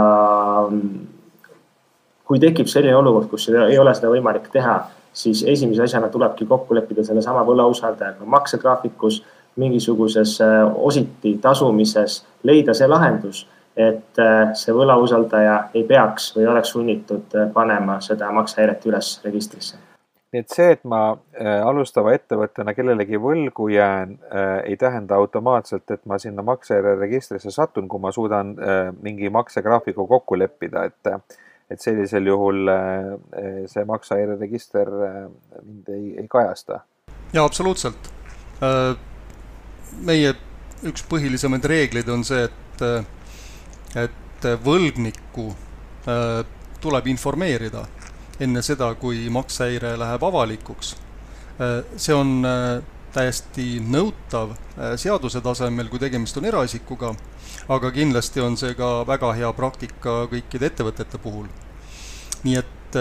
kui 2.25 2.41
tekib 2.41 2.71
selline 2.71 2.97
olukord, 2.97 3.29
kus 3.29 3.45
ei 3.53 3.77
ole 3.77 3.93
seda 3.93 4.09
võimalik 4.09 4.49
teha, 4.53 4.79
siis 5.13 5.45
esimese 5.45 5.85
asjana 5.85 6.09
tulebki 6.09 6.49
kokku 6.49 6.73
leppida 6.79 7.05
sellesama 7.05 7.45
võlausaldajaga 7.45 8.25
maksegraafikus, 8.25 9.21
mingisuguses 9.61 10.39
äh, 10.41 10.59
ositi 10.89 11.37
tasumises, 11.41 12.23
leida 12.41 12.73
see 12.73 12.89
lahendus, 12.89 13.45
et 13.77 14.17
äh, 14.17 14.49
see 14.57 14.73
võlausaldaja 14.73 15.67
ei 15.77 15.85
peaks 15.85 16.31
või 16.33 16.49
oleks 16.49 16.73
sunnitud 16.73 17.41
panema 17.53 18.01
seda 18.01 18.33
maksehäiret 18.33 18.89
üles 18.89 19.19
registrisse 19.25 19.92
nii 20.33 20.41
et 20.41 20.49
see, 20.49 20.71
et 20.73 20.81
ma 20.89 21.01
äh, 21.13 21.61
alustava 21.61 22.15
ettevõttena 22.17 22.73
kellelegi 22.73 23.19
võlgu 23.21 23.67
jään, 23.69 24.15
äh, 24.33 24.53
ei 24.71 24.77
tähenda 24.81 25.19
automaatselt, 25.21 25.85
et 25.93 26.01
ma 26.09 26.17
sinna 26.21 26.41
makseregistrisse 26.45 27.53
satun, 27.53 27.87
kui 27.89 28.01
ma 28.01 28.11
suudan 28.11 28.55
äh, 28.57 28.87
mingi 29.05 29.29
maksegraafiku 29.33 30.07
kokku 30.09 30.39
leppida, 30.41 30.89
et 30.89 31.39
et 31.71 31.81
sellisel 31.81 32.27
juhul 32.27 32.67
see 33.71 33.85
maksehäireregister 33.87 34.89
mind 35.63 35.87
ei, 35.89 36.09
ei 36.21 36.27
kajasta. 36.29 36.81
jaa, 37.33 37.45
absoluutselt. 37.45 38.09
meie 40.05 40.33
üks 40.91 41.05
põhilisemaid 41.09 41.65
reegleid 41.65 42.11
on 42.13 42.27
see, 42.27 42.43
et, 42.43 42.83
et 44.03 44.47
võlgnikku 44.67 45.47
tuleb 46.83 47.09
informeerida 47.15 47.87
enne 48.39 48.61
seda, 48.65 48.93
kui 48.95 49.27
maksehäire 49.29 49.97
läheb 49.99 50.23
avalikuks. 50.23 50.95
Äh, 51.61 51.83
see 51.97 52.15
on 52.15 52.41
äh, 52.45 52.81
täiesti 53.13 53.77
nõutav 53.85 54.55
äh, 54.55 54.95
seaduse 54.97 55.41
tasemel, 55.41 55.89
kui 55.91 56.01
tegemist 56.01 56.37
on 56.41 56.47
eraisikuga, 56.49 57.13
aga 57.69 57.91
kindlasti 57.93 58.41
on 58.41 58.57
see 58.57 58.73
ka 58.77 59.03
väga 59.07 59.33
hea 59.37 59.51
praktika 59.53 60.23
kõikide 60.31 60.71
ettevõtete 60.71 61.21
puhul. 61.21 61.47
nii 62.43 62.57
et 62.59 62.95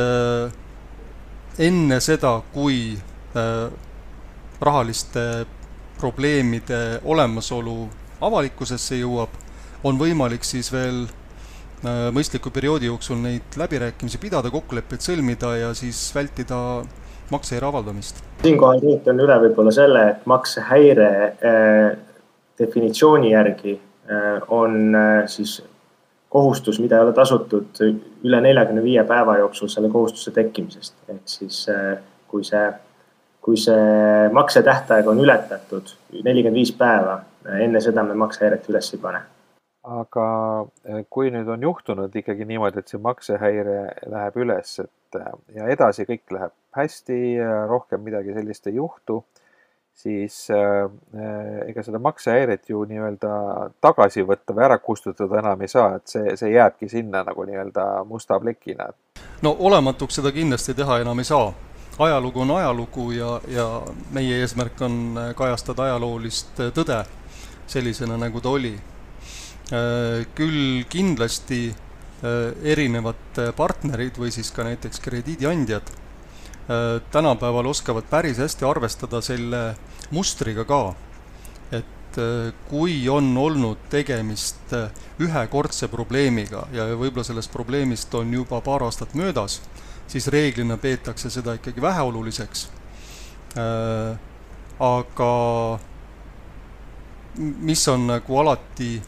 enne 1.58 1.96
seda, 2.00 2.30
kui 2.52 2.94
rahaliste 4.60 5.24
probleemide 5.98 7.00
olemasolu 7.02 7.88
avalikkusesse 8.22 9.00
jõuab, 9.00 9.34
on 9.82 9.98
võimalik 9.98 10.46
siis 10.46 10.70
veel 10.72 11.08
mõistliku 12.14 12.52
perioodi 12.54 12.86
jooksul 12.86 13.18
neid 13.18 13.56
läbirääkimisi 13.58 14.20
pidada, 14.22 14.50
kokkuleppeid 14.54 15.02
sõlmida 15.02 15.56
ja 15.58 15.72
siis 15.74 15.98
vältida 16.14 16.58
maksehäire 17.32 17.66
avaldamist. 17.66 18.22
siinkohal 18.42 18.80
rõhutan 18.82 19.22
üle 19.24 19.38
võib-olla 19.46 19.72
selle, 19.74 20.04
et 20.12 20.26
maksehäire 20.30 21.10
äh, 21.32 21.98
definitsiooni 22.58 23.32
järgi 23.32 23.74
äh, 23.74 24.42
on 24.48 24.94
äh, 24.94 25.26
siis 25.26 25.62
kohustus, 26.32 26.80
mida 26.80 26.96
ei 26.96 27.06
ole 27.06 27.12
tasutud 27.12 27.82
üle 28.24 28.40
neljakümne 28.40 28.82
viie 28.84 29.04
päeva 29.04 29.36
jooksul 29.42 29.68
selle 29.68 29.90
kohustuse 29.92 30.30
tekkimisest. 30.30 30.94
ehk 31.08 31.22
siis 31.36 31.66
äh, 31.72 31.98
kui 32.28 32.44
see 32.44 32.70
kui 33.42 33.58
see 33.58 34.28
maksetähtaeg 34.32 35.08
on 35.10 35.20
ületatud 35.20 35.88
nelikümmend 36.12 36.60
viis 36.60 36.70
päeva, 36.78 37.16
enne 37.58 37.80
seda 37.82 38.04
me 38.06 38.14
maksehäiret 38.14 38.68
üles 38.70 38.92
ei 38.94 39.00
pane. 39.02 39.22
Aga 39.82 40.26
kui 41.10 41.30
nüüd 41.34 41.48
on 41.50 41.62
juhtunud 41.62 42.14
ikkagi 42.14 42.46
niimoodi, 42.46 42.78
et 42.78 42.90
see 42.92 43.00
maksehäire 43.02 43.78
läheb 44.06 44.36
üles, 44.44 44.76
et 44.78 45.20
ja 45.56 45.66
edasi 45.68 46.06
kõik 46.08 46.30
läheb 46.32 46.54
hästi, 46.76 47.18
rohkem 47.68 48.04
midagi 48.06 48.34
sellist 48.36 48.70
ei 48.70 48.78
juhtu 48.78 49.22
siis 49.94 50.48
äh, 50.50 51.68
ega 51.68 51.82
seda 51.82 51.98
maksehäiret 51.98 52.68
ju 52.68 52.84
nii-öelda 52.88 53.32
tagasi 53.80 54.24
võtta 54.26 54.54
või 54.56 54.64
ära 54.64 54.78
kustutada 54.78 55.40
enam 55.42 55.60
ei 55.62 55.68
saa, 55.68 55.96
et 55.98 56.08
see, 56.08 56.36
see 56.36 56.54
jääbki 56.54 56.88
sinna 56.88 57.22
nagu 57.26 57.44
nii-öelda 57.48 58.04
musta 58.08 58.40
plekina. 58.40 58.88
no 59.42 59.56
olematuks 59.58 60.20
seda 60.20 60.32
kindlasti 60.32 60.74
teha 60.74 60.98
enam 61.04 61.18
ei 61.18 61.28
saa. 61.28 61.52
ajalugu 61.98 62.40
on 62.40 62.56
ajalugu 62.56 63.10
ja, 63.12 63.40
ja 63.48 63.66
meie 64.10 64.40
eesmärk 64.40 64.80
on 64.80 65.18
kajastada 65.36 65.82
ajaloolist 65.82 66.64
tõde 66.74 67.04
sellisena, 67.66 68.16
nagu 68.16 68.40
ta 68.40 68.48
oli. 68.48 68.74
Äh, 69.72 70.26
küll 70.36 70.84
kindlasti 70.92 71.64
äh, 71.72 72.52
erinevad 72.74 73.40
partnerid 73.56 74.20
või 74.20 74.30
siis 74.34 74.52
ka 74.52 74.66
näiteks 74.68 75.00
krediidiandjad 75.00 75.94
Äh, 76.62 77.02
tänapäeval 77.10 77.66
oskavad 77.66 78.04
päris 78.10 78.38
hästi 78.38 78.64
arvestada 78.64 79.20
selle 79.20 79.74
mustriga 80.10 80.64
ka. 80.64 80.94
et 81.72 82.18
äh, 82.18 82.54
kui 82.68 83.08
on 83.08 83.36
olnud 83.36 83.78
tegemist 83.90 84.72
äh, 84.72 84.90
ühekordse 85.18 85.88
probleemiga 85.88 86.66
ja 86.72 86.84
võib-olla 86.94 87.24
sellest 87.24 87.52
probleemist 87.52 88.14
on 88.14 88.32
juba 88.32 88.60
paar 88.60 88.82
aastat 88.82 89.14
möödas, 89.14 89.60
siis 90.06 90.28
reeglina 90.28 90.76
peetakse 90.76 91.30
seda 91.30 91.54
ikkagi 91.54 91.82
väheoluliseks. 91.82 92.68
aga 94.78 95.32
mis 97.38 97.88
on 97.88 98.06
nagu 98.06 98.38
alati 98.38 99.02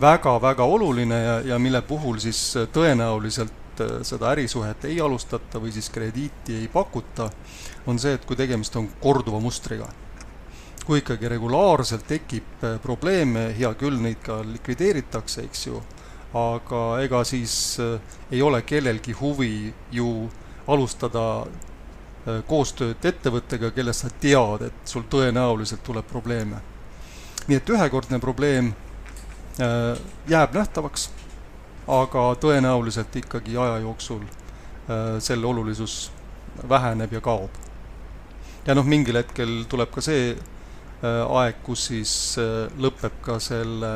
väga-väga 0.00 0.64
oluline 0.64 1.22
ja, 1.22 1.40
ja 1.40 1.58
mille 1.58 1.82
puhul 1.82 2.18
siis 2.18 2.54
tõenäoliselt 2.72 3.62
Äh, 3.80 4.02
seda 4.02 4.32
ärisuhet 4.32 4.84
ei 4.84 5.00
alustata 5.00 5.60
või 5.60 5.72
siis 5.72 5.88
krediiti 5.90 6.58
ei 6.60 6.68
pakuta, 6.68 7.30
on 7.88 7.98
see, 7.98 8.12
et 8.18 8.24
kui 8.28 8.36
tegemist 8.36 8.76
on 8.76 8.88
korduva 9.00 9.40
mustriga. 9.40 9.88
kui 10.82 10.98
ikkagi 10.98 11.28
regulaarselt 11.28 12.06
tekib 12.06 12.64
äh, 12.64 12.78
probleeme, 12.82 13.52
hea 13.58 13.70
küll, 13.78 14.00
neid 14.02 14.18
ka 14.22 14.40
likvideeritakse, 14.42 15.44
eks 15.46 15.66
ju, 15.66 15.82
aga 16.34 16.82
ega 17.00 17.22
siis 17.24 17.78
äh, 17.80 18.00
ei 18.30 18.42
ole 18.42 18.62
kellelgi 18.62 19.12
huvi 19.12 19.74
ju 19.90 20.28
alustada 20.66 21.46
koostööd 22.46 23.02
ettevõttega, 23.02 23.72
kellest 23.74 24.04
sa 24.04 24.08
tead, 24.20 24.62
et 24.62 24.84
sul 24.86 25.02
tõenäoliselt 25.10 25.82
tuleb 25.82 26.06
probleeme. 26.06 26.60
nii 27.48 27.56
et 27.56 27.70
ühekordne 27.70 28.20
probleem 28.20 28.74
jääb 29.58 30.54
nähtavaks 30.56 31.10
aga 31.90 32.24
tõenäoliselt 32.38 33.16
ikkagi 33.18 33.56
aja 33.56 33.78
jooksul 33.82 34.22
äh, 34.22 35.18
selle 35.18 35.46
olulisus 35.46 36.12
väheneb 36.68 37.12
ja 37.12 37.20
kaob. 37.20 37.50
ja 38.66 38.74
noh, 38.74 38.86
mingil 38.86 39.18
hetkel 39.18 39.64
tuleb 39.68 39.90
ka 39.90 40.00
see 40.00 40.30
äh, 40.32 41.24
aeg, 41.26 41.62
kus 41.66 41.86
siis 41.90 42.38
äh, 42.38 42.70
lõpeb 42.78 43.18
ka 43.22 43.38
selle 43.42 43.92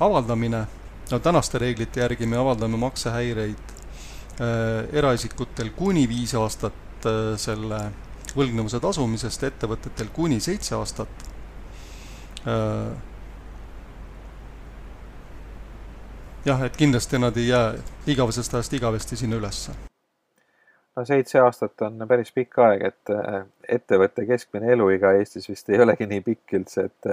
avaldamine, 0.00 0.66
no 1.10 1.18
tänaste 1.18 1.58
reeglite 1.58 2.00
järgi 2.00 2.26
me 2.26 2.36
avaldame 2.36 2.76
maksehäireid 2.76 3.70
eraisikutel 4.96 5.68
kuni 5.76 6.06
viis 6.08 6.32
aastat 6.34 7.04
selle 7.38 7.78
võlgnevuse 8.34 8.80
tasumisest, 8.80 9.42
ettevõtetel 9.44 10.08
kuni 10.14 10.40
seitse 10.40 10.74
aastat 10.74 11.26
jah, 16.44 16.62
et 16.66 16.76
kindlasti 16.76 17.18
nad 17.18 17.36
ei 17.36 17.48
jää 17.48 17.72
igavesest 18.06 18.54
ajast 18.54 18.72
igavesti 18.72 19.16
sinna 19.16 19.36
ülesse. 19.36 19.72
no 20.96 21.04
seitse 21.04 21.40
aastat 21.40 21.82
on 21.82 22.04
päris 22.08 22.32
pikk 22.32 22.58
aeg, 22.58 22.82
et 22.90 23.12
äh, 23.14 23.44
ettevõtte 23.68 24.26
keskmine 24.26 24.72
eluiga 24.72 25.12
Eestis 25.18 25.48
vist 25.48 25.70
ei 25.70 25.80
olegi 25.80 26.06
nii 26.06 26.20
pikk 26.20 26.58
üldse, 26.60 26.88
et 26.90 27.10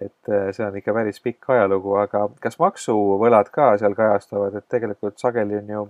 et 0.00 0.30
äh, 0.30 0.50
see 0.52 0.66
on 0.66 0.76
ikka 0.76 0.94
päris 0.94 1.20
pikk 1.20 1.50
ajalugu, 1.54 1.96
aga 2.02 2.28
kas 2.40 2.58
maksuvõlad 2.58 3.50
ka 3.54 3.72
seal 3.78 3.96
kajastuvad, 3.98 4.54
et 4.58 4.68
tegelikult 4.68 5.18
sageli 5.18 5.58
on 5.62 5.74
ju 5.74 5.88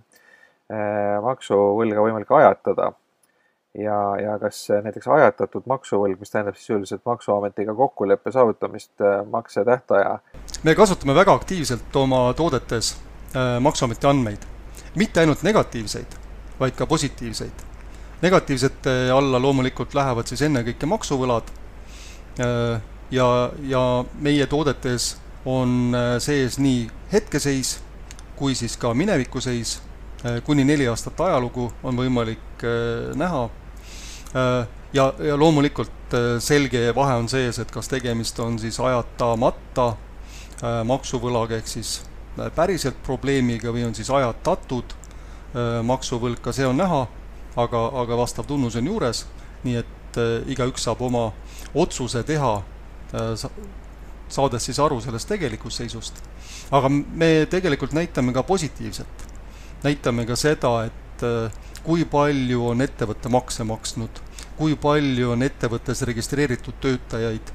äh, 0.73 1.19
maksuvõlga 1.25 2.05
võimalik 2.07 2.33
ajatada 2.41 2.93
ja, 3.75 3.99
ja 4.23 4.39
kas 4.39 4.63
näiteks 4.85 5.09
ajatatud 5.09 5.67
maksuvõlg, 5.71 6.21
mis 6.21 6.33
tähendab 6.33 6.57
siis 6.59 6.71
üldiselt 6.77 7.05
Maksuametiga 7.07 7.75
kokkuleppe 7.75 8.33
saavutamist 8.33 9.01
äh, 9.01 9.21
maksetähtaja? 9.27 10.19
Me 10.63 10.75
kasutame 10.75 11.15
väga 11.15 11.35
aktiivselt 11.35 11.97
oma 11.97 12.33
toodetes 12.35 12.97
äh, 13.37 13.61
Maksuameti 13.61 14.07
andmeid, 14.07 14.45
mitte 14.95 15.21
ainult 15.21 15.43
negatiivseid, 15.43 16.19
vaid 16.61 16.77
ka 16.77 16.87
positiivseid. 16.87 17.67
negatiivsete 18.23 19.11
alla 19.15 19.39
loomulikult 19.39 19.95
lähevad 19.95 20.27
siis 20.27 20.43
ennekõike 20.43 20.87
maksuvõlad 20.87 21.51
äh, 22.41 22.81
ja, 23.11 23.51
ja 23.63 24.05
meie 24.21 24.47
toodetes 24.47 25.17
on 25.47 25.95
sees 26.19 26.59
nii 26.59 26.89
hetkeseis 27.13 27.79
kui 28.37 28.55
siis 28.55 28.77
ka 28.77 28.95
minevikuseis 28.95 29.79
kuni 30.45 30.65
neli 30.65 30.89
aastat 30.91 31.21
ajalugu 31.21 31.71
on 31.83 31.97
võimalik 31.97 32.65
näha. 33.15 33.49
Äh, 34.37 34.69
ja, 34.93 35.15
ja 35.19 35.37
loomulikult 35.39 36.15
äh, 36.15 36.37
selge 36.39 36.95
vahe 36.95 37.15
on 37.17 37.29
sees, 37.29 37.59
et 37.59 37.71
kas 37.73 37.89
tegemist 37.89 38.39
on 38.41 38.59
siis 38.59 38.81
ajatamata 38.81 39.87
äh, 39.89 40.08
maksuvõlaga 40.63 41.59
ehk 41.59 41.69
siis 41.71 41.93
päriselt 42.55 42.99
probleemiga 43.07 43.73
või 43.75 43.85
on 43.87 43.95
siis 43.95 44.11
ajatatud 44.11 44.95
maksuvõlg, 45.87 46.41
ka 46.43 46.53
see 46.53 46.67
on 46.67 46.77
näha, 46.79 47.05
aga, 47.57 47.85
aga 48.03 48.19
vastav 48.19 48.47
tunnus 48.47 48.77
on 48.77 48.87
juures, 48.91 49.25
nii 49.65 49.79
et 49.81 50.19
igaüks 50.51 50.85
saab 50.87 51.01
oma 51.07 51.29
otsuse 51.79 52.23
teha, 52.27 52.53
saades 54.29 54.69
siis 54.69 54.79
aru 54.83 55.01
sellest 55.01 55.31
tegelikust 55.31 55.81
seisust. 55.81 56.21
aga 56.71 56.91
me 56.91 57.47
tegelikult 57.51 57.95
näitame 57.97 58.33
ka 58.33 58.43
positiivset. 58.43 59.27
näitame 59.83 60.27
ka 60.27 60.37
seda, 60.37 60.85
et 60.85 61.25
kui 61.89 62.05
palju 62.05 62.67
on 62.73 62.85
ettevõte 62.85 63.31
makse 63.33 63.65
maksnud, 63.65 64.21
kui 64.59 64.75
palju 64.81 65.33
on 65.33 65.45
ettevõttes 65.47 66.03
registreeritud 66.09 66.77
töötajaid, 66.83 67.53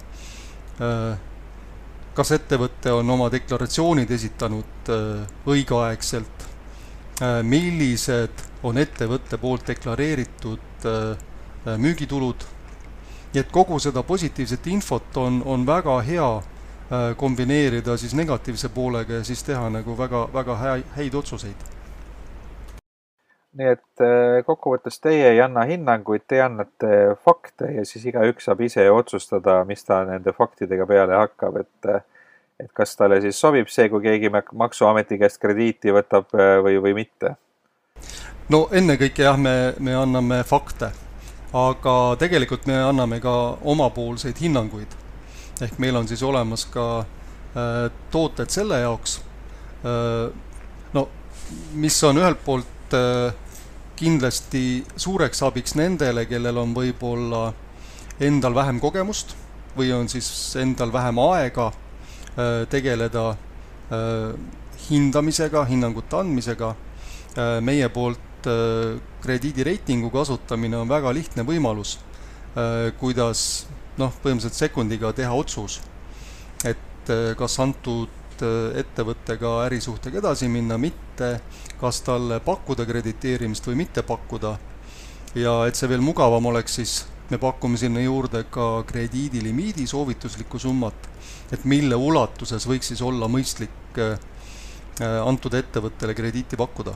äh, 0.82 1.20
kas 2.14 2.32
ettevõte 2.36 2.94
on 2.94 3.10
oma 3.10 3.30
deklaratsioonid 3.34 4.12
esitanud 4.12 4.90
äh, 4.94 5.24
õigeaegselt, 5.50 6.48
äh, 7.22 7.42
millised 7.44 8.46
on 8.64 8.78
ettevõtte 8.78 9.38
poolt 9.38 9.68
deklareeritud 9.68 10.70
müügitulud, 11.80 12.44
nii 13.34 13.40
et 13.40 13.52
kogu 13.52 13.78
seda 13.80 14.04
positiivset 14.04 14.68
infot 14.68 15.20
on, 15.20 15.38
on 15.48 15.64
väga 15.68 15.94
hea 16.04 16.30
kombineerida 17.20 17.96
siis 17.98 18.16
negatiivse 18.20 18.70
poolega 18.70 19.22
ja 19.22 19.28
siis 19.28 19.44
teha 19.48 19.70
nagu 19.72 19.96
väga, 19.98 20.26
väga 20.34 20.58
häid 20.96 21.16
otsuseid 21.16 21.73
nii 23.58 23.70
et 23.70 24.02
äh, 24.02 24.40
kokkuvõttes 24.46 24.98
teie 25.04 25.28
ei 25.34 25.42
anna 25.42 25.66
hinnanguid, 25.70 26.26
te 26.28 26.42
annate 26.42 26.90
fakte 27.26 27.70
ja 27.76 27.86
siis 27.86 28.08
igaüks 28.10 28.50
saab 28.50 28.64
ise 28.66 28.88
otsustada, 28.92 29.62
mis 29.70 29.86
ta 29.86 30.02
nende 30.08 30.34
faktidega 30.34 30.88
peale 30.90 31.20
hakkab, 31.20 31.62
et 31.62 31.94
et 32.64 32.70
kas 32.74 32.96
talle 32.96 33.20
siis 33.22 33.40
sobib 33.40 33.70
see, 33.72 33.88
kui 33.90 34.04
keegi 34.04 34.30
Maksuameti 34.32 35.18
käest 35.22 35.40
krediiti 35.42 35.94
võtab 35.94 36.34
äh, 36.38 36.58
või, 36.64 36.78
või 36.84 36.94
mitte? 37.04 37.36
no 38.54 38.68
ennekõike 38.72 39.26
jah, 39.26 39.40
me, 39.40 39.74
me 39.80 39.96
anname 39.98 40.42
fakte, 40.48 40.92
aga 41.54 41.96
tegelikult 42.20 42.68
me 42.70 42.80
anname 42.84 43.20
ka 43.24 43.36
omapoolseid 43.74 44.42
hinnanguid. 44.42 44.98
ehk 45.62 45.78
meil 45.80 45.96
on 45.96 46.08
siis 46.08 46.24
olemas 46.24 46.66
ka 46.66 46.88
äh, 47.00 47.92
tooted 48.12 48.50
selle 48.50 48.82
jaoks 48.82 49.20
äh,, 49.86 50.30
no 50.94 51.08
mis 51.74 52.04
on 52.04 52.18
ühelt 52.18 52.42
poolt 52.46 52.98
äh, 52.98 53.34
kindlasti 53.96 54.84
suureks 54.98 55.44
abiks 55.46 55.76
nendele, 55.78 56.26
kellel 56.30 56.58
on 56.62 56.74
võib-olla 56.76 57.52
endal 58.24 58.56
vähem 58.56 58.80
kogemust 58.82 59.36
või 59.78 59.92
on 59.96 60.10
siis 60.10 60.28
endal 60.62 60.94
vähem 60.94 61.20
aega 61.24 61.70
äh, 61.72 62.64
tegeleda 62.70 63.30
äh, 63.34 64.34
hindamisega, 64.90 65.66
hinnangute 65.70 66.20
andmisega. 66.20 66.74
Äh, 67.34 67.58
meie 67.62 67.90
poolt 67.90 68.30
krediidireitingu 69.24 70.10
kasutamine 70.12 70.76
on 70.76 70.90
väga 70.92 71.14
lihtne 71.16 71.46
võimalus, 71.48 71.94
kuidas 73.00 73.44
noh, 73.96 74.12
põhimõtteliselt 74.20 74.58
sekundiga 74.58 75.14
teha 75.16 75.32
otsus, 75.32 75.78
et 76.68 77.12
kas 77.40 77.56
antud 77.64 78.12
Äh, 78.44 78.80
ettevõttega 78.82 79.52
ärisuhtega 79.68 80.20
edasi 80.20 80.50
minna, 80.52 80.78
mitte 80.82 81.30
kas 81.80 82.02
talle 82.04 82.40
pakkuda 82.44 82.86
krediteerimist 82.90 83.68
või 83.70 83.78
mitte 83.84 84.04
pakkuda. 84.04 84.58
ja 85.36 85.54
et 85.68 85.76
see 85.76 85.90
veel 85.90 86.02
mugavam 86.02 86.46
oleks, 86.46 86.76
siis 86.76 87.08
me 87.32 87.40
pakume 87.42 87.78
sinna 87.78 88.02
juurde 88.04 88.44
ka 88.54 88.84
krediidilimiidi 88.86 89.88
soovituslikku 89.88 90.60
summat, 90.60 91.08
et 91.52 91.66
mille 91.66 91.96
ulatuses 91.96 92.68
võiks 92.70 92.92
siis 92.92 93.02
olla 93.02 93.28
mõistlik 93.28 93.98
äh, 93.98 94.20
antud 95.26 95.54
ettevõttele 95.54 96.14
krediiti 96.14 96.60
pakkuda 96.60 96.94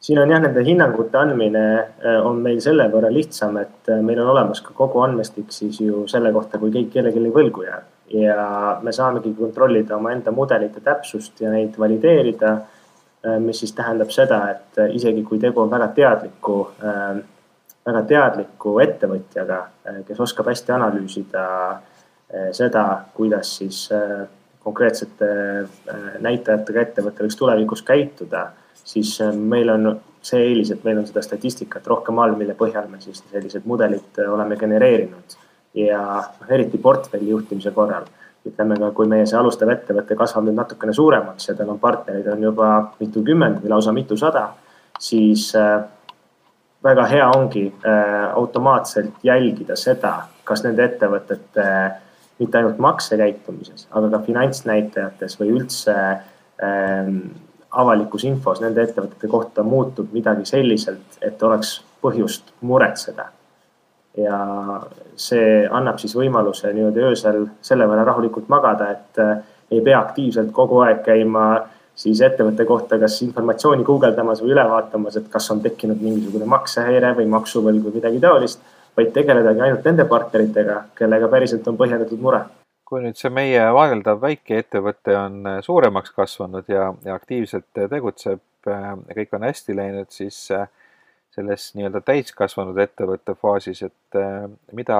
siin 0.00 0.18
on 0.22 0.30
jah, 0.32 0.40
nende 0.40 0.64
hinnangute 0.64 1.18
andmine 1.18 1.64
äh, 1.78 2.18
on 2.24 2.40
meil 2.44 2.60
selle 2.64 2.86
võrra 2.92 3.10
lihtsam, 3.12 3.58
et 3.60 3.90
äh, 3.92 4.00
meil 4.04 4.22
on 4.22 4.32
olemas 4.32 4.62
ka 4.64 4.72
kogu 4.76 5.02
andmestik 5.04 5.52
siis 5.52 5.80
ju 5.80 6.06
selle 6.08 6.32
kohta, 6.32 6.58
kui 6.58 6.72
keegi 6.72 6.94
kellelegi 6.94 7.34
võlgu 7.34 7.66
jääb. 7.66 7.89
Ja 8.10 8.78
me 8.82 8.92
saamegi 8.92 9.32
kontrollida 9.38 9.96
omaenda 9.96 10.32
mudelite 10.34 10.80
täpsust 10.80 11.40
ja 11.40 11.50
neid 11.50 11.78
valideerida. 11.78 12.52
Äh, 13.26 13.38
mis 13.38 13.60
siis 13.62 13.72
tähendab 13.76 14.10
seda, 14.14 14.42
et 14.50 14.80
isegi 14.96 15.22
kui 15.24 15.38
tegu 15.38 15.60
on 15.60 15.70
väga 15.70 15.90
teadliku, 15.96 16.56
väga 17.86 18.02
teadliku 18.08 18.78
ettevõtjaga, 18.80 19.60
kes 20.08 20.20
oskab 20.20 20.48
hästi 20.52 20.72
analüüsida 20.72 21.44
seda, 22.54 22.84
kuidas 23.14 23.56
siis 23.58 23.88
konkreetsete 24.62 25.28
näitajatega 26.22 26.82
ettevõte 26.86 27.24
võiks 27.24 27.38
tulevikus 27.40 27.82
käituda 27.82 28.46
siis 28.84 29.20
äh, 29.20 29.34
meil 29.34 29.68
on 29.68 30.00
see 30.22 30.42
eelis, 30.50 30.70
et 30.74 30.84
meil 30.84 31.00
on 31.00 31.06
seda 31.08 31.22
statistikat 31.24 31.86
rohkem 31.86 32.18
all, 32.20 32.36
mille 32.38 32.56
põhjal 32.58 32.88
me 32.90 33.00
siis 33.02 33.22
sellised 33.30 33.68
mudelid 33.70 34.20
äh, 34.20 34.32
oleme 34.32 34.58
genereerinud. 34.60 35.38
Ja 35.74 36.00
noh, 36.00 36.48
eriti 36.48 36.78
portfelli 36.78 37.30
juhtimise 37.30 37.70
korral, 37.76 38.08
ütleme 38.46 38.78
ka, 38.80 38.90
kui 38.96 39.08
meie 39.08 39.26
see 39.28 39.38
alustav 39.38 39.70
ettevõte 39.70 40.16
kasvab 40.18 40.48
nüüd 40.48 40.58
natukene 40.58 40.94
suuremaks 40.96 41.50
ja 41.50 41.54
tal 41.58 41.70
on 41.74 41.80
partnereid 41.82 42.28
on 42.32 42.42
juba 42.48 42.70
mitukümmend 43.00 43.62
või 43.62 43.74
lausa 43.74 43.92
mitusada, 43.94 44.48
siis 44.98 45.50
äh, 45.58 45.82
väga 46.84 47.06
hea 47.06 47.26
ongi 47.36 47.66
automaatselt 48.34 49.20
jälgida 49.22 49.76
seda, 49.76 50.14
kas 50.44 50.64
nende 50.64 50.84
ettevõtete 50.88 51.66
mitte 52.40 52.58
ainult 52.58 52.78
maksekäitumises, 52.80 53.86
aga 53.92 54.08
ka 54.14 54.22
finantsnäitajates 54.24 55.36
või 55.40 55.50
üldse 55.58 55.96
ähm, 56.64 57.18
avalikus 57.70 58.24
infos 58.24 58.62
nende 58.64 58.82
ettevõtete 58.86 59.28
kohta 59.28 59.62
muutub 59.62 60.14
midagi 60.16 60.48
selliselt, 60.48 61.20
et 61.20 61.42
oleks 61.42 61.76
põhjust 62.00 62.54
muretseda. 62.64 63.28
Ja 64.18 64.38
see 65.16 65.66
annab 65.70 66.00
siis 66.02 66.16
võimaluse 66.18 66.72
niimoodi 66.74 67.04
öösel 67.10 67.44
selle 67.62 67.86
võrra 67.86 68.04
rahulikult 68.08 68.48
magada, 68.50 68.90
et 68.96 69.20
äh, 69.22 69.36
ei 69.70 69.82
pea 69.86 70.00
aktiivselt 70.00 70.50
kogu 70.52 70.80
aeg 70.84 71.04
käima 71.06 71.44
siis 72.00 72.20
ettevõtte 72.24 72.64
kohta 72.68 72.98
kas 73.00 73.18
informatsiooni 73.26 73.84
guugeldamas 73.86 74.42
või 74.42 74.54
üle 74.54 74.64
vaatamas, 74.68 75.18
et 75.20 75.28
kas 75.32 75.50
on 75.52 75.60
tekkinud 75.64 76.00
mingisugune 76.02 76.48
maksehäire 76.48 77.12
või 77.18 77.28
maksuvõlg 77.34 77.84
või 77.86 77.98
midagi 77.98 78.22
taolist, 78.22 78.62
vaid 78.96 79.12
tegeledagi 79.14 79.62
ainult 79.66 79.86
nende 79.86 80.06
partneritega, 80.08 80.80
kellega 80.98 81.28
päriselt 81.32 81.68
on 81.68 81.78
põhjendatud 81.80 82.22
mure. 82.22 82.42
Kui 82.90 83.04
nüüd 83.04 83.18
see 83.20 83.30
meie 83.30 83.62
vaadeldav 83.74 84.18
väikeettevõte 84.24 85.14
on 85.14 85.44
äh, 85.46 85.58
suuremaks 85.62 86.10
kasvanud 86.16 86.70
ja, 86.72 86.88
ja 87.06 87.14
aktiivselt 87.14 87.68
tegutseb 87.92 88.40
äh, 88.66 88.88
kõik 89.14 89.36
on 89.38 89.46
hästi 89.46 89.76
läinud, 89.78 90.10
siis 90.10 90.40
äh, 90.56 90.66
selles 91.34 91.68
nii-öelda 91.78 92.00
täiskasvanud 92.02 92.78
ettevõtte 92.82 93.36
faasis, 93.38 93.84
et 93.86 94.18
mida 94.74 94.96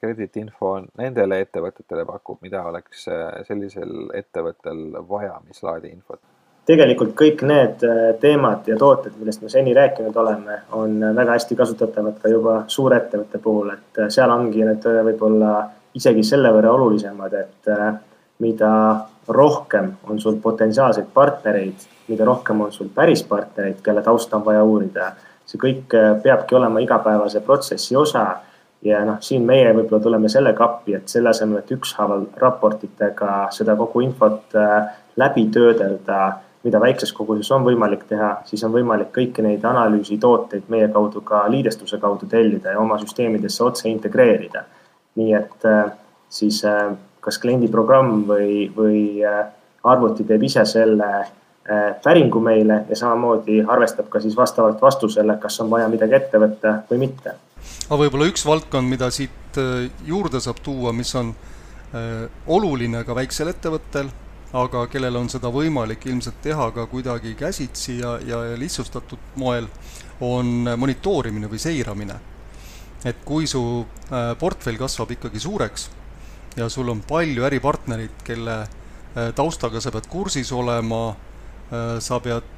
krediitinfo 0.00 0.76
nendele 1.00 1.40
ettevõtetele 1.42 2.04
pakub, 2.06 2.38
mida 2.46 2.62
oleks 2.70 3.08
sellisel 3.48 4.12
ettevõttel 4.14 4.84
vaja, 5.08 5.40
mis 5.48 5.64
laadi 5.66 5.90
infot? 5.90 6.22
tegelikult 6.64 7.10
kõik 7.18 7.42
need 7.44 7.82
teemad 8.22 8.68
ja 8.70 8.76
tooted, 8.80 9.18
millest 9.20 9.42
me 9.44 9.50
seni 9.52 9.74
rääkinud 9.76 10.16
oleme, 10.16 10.62
on 10.72 10.94
väga 11.16 11.34
hästi 11.36 11.58
kasutatavad 11.58 12.16
ka 12.22 12.30
juba 12.32 12.54
suurettevõtte 12.72 13.40
puhul, 13.44 13.74
et 13.74 14.00
seal 14.14 14.32
ongi 14.32 14.64
need 14.64 14.86
võib-olla 15.10 15.58
isegi 15.98 16.24
selle 16.26 16.50
võrra 16.54 16.72
olulisemad, 16.74 17.34
et 17.38 17.70
äh, 17.70 17.94
mida 18.38 18.70
rohkem 19.28 19.92
on 20.10 20.20
sul 20.20 20.36
potentsiaalseid 20.42 21.06
partnereid, 21.14 21.86
mida 22.08 22.24
rohkem 22.24 22.60
on 22.60 22.72
sul 22.72 22.88
päris 22.94 23.22
partnereid, 23.22 23.80
kelle 23.82 24.02
tausta 24.02 24.36
on 24.36 24.44
vaja 24.44 24.64
uurida, 24.64 25.12
see 25.46 25.60
kõik 25.60 25.94
äh, 25.96 26.10
peabki 26.22 26.56
olema 26.58 26.82
igapäevase 26.84 27.40
protsessi 27.40 27.96
osa. 27.96 28.26
ja 28.84 28.98
noh, 29.04 29.16
siin 29.24 29.46
meie 29.48 29.70
võib-olla 29.72 30.02
tuleme 30.02 30.28
sellega 30.28 30.64
appi, 30.64 30.92
et 30.94 31.08
selle 31.08 31.30
asemel, 31.30 31.62
et 31.62 31.70
ükshaaval 31.72 32.26
raportitega 32.36 33.46
seda 33.50 33.76
kogu 33.76 34.02
infot 34.04 34.56
äh, 34.60 34.90
läbi 35.16 35.46
töödelda, 35.48 36.18
mida 36.64 36.80
väikses 36.80 37.12
koguses 37.12 37.48
on 37.52 37.64
võimalik 37.64 38.04
teha, 38.08 38.42
siis 38.44 38.64
on 38.64 38.72
võimalik 38.72 39.08
kõiki 39.16 39.44
neid 39.44 39.64
analüüsitooteid 39.64 40.68
meie 40.68 40.88
kaudu 40.92 41.24
ka 41.24 41.46
liidestuse 41.48 41.96
kaudu 42.00 42.28
tellida 42.28 42.76
ja 42.76 42.80
oma 42.80 42.98
süsteemidesse 43.00 43.64
otse 43.64 43.88
integreerida 43.88 44.64
nii 45.18 45.34
et 45.38 45.66
äh, 45.68 45.92
siis 46.28 46.62
kas 47.24 47.38
kliendiprogramm 47.42 48.24
või, 48.28 48.66
või 48.76 49.00
äh, 49.24 49.46
arvuti 49.84 50.26
teeb 50.28 50.42
ise 50.44 50.64
selle 50.68 51.08
päringu 52.04 52.42
meile 52.44 52.82
ja 52.90 52.96
samamoodi 52.96 53.62
arvestab 53.64 54.10
ka 54.12 54.20
siis 54.20 54.34
vastavalt 54.36 54.82
vastusele, 54.84 55.38
kas 55.40 55.54
on 55.64 55.70
vaja 55.72 55.86
midagi 55.88 56.12
ette 56.18 56.36
võtta 56.42 56.72
või 56.90 56.98
mitte. 57.06 57.32
aga 57.86 57.98
võib-olla 58.02 58.26
üks 58.28 58.44
valdkond, 58.44 58.84
mida 58.88 59.08
siit 59.08 59.56
juurde 60.04 60.42
saab 60.44 60.60
tuua, 60.60 60.92
mis 60.92 61.14
on 61.16 61.30
oluline 62.52 63.00
ka 63.08 63.16
väiksel 63.16 63.48
ettevõttel, 63.54 64.12
aga 64.52 64.84
kellel 64.92 65.16
on 65.16 65.32
seda 65.32 65.48
võimalik 65.48 66.04
ilmselt 66.04 66.36
teha 66.44 66.68
ka 66.76 66.84
kuidagi 66.92 67.32
käsitsi 67.40 67.96
ja, 68.02 68.18
ja 68.20 68.44
lihtsustatud 68.60 69.32
moel, 69.40 69.72
on 70.20 70.68
monitoorimine 70.76 71.48
või 71.48 71.64
seiramine 71.64 72.20
et 73.04 73.20
kui 73.24 73.46
su 73.48 73.60
äh, 73.84 74.32
portfell 74.40 74.80
kasvab 74.80 75.12
ikkagi 75.14 75.42
suureks 75.42 75.88
ja 76.56 76.68
sul 76.68 76.88
on 76.88 77.02
palju 77.02 77.44
äripartnereid, 77.44 78.22
kelle 78.24 78.60
äh, 78.62 79.30
taustaga 79.34 79.80
sa 79.80 79.92
pead 79.94 80.08
kursis 80.10 80.52
olema, 80.52 81.08
äh, 81.72 81.96
sa 82.00 82.20
pead 82.20 82.50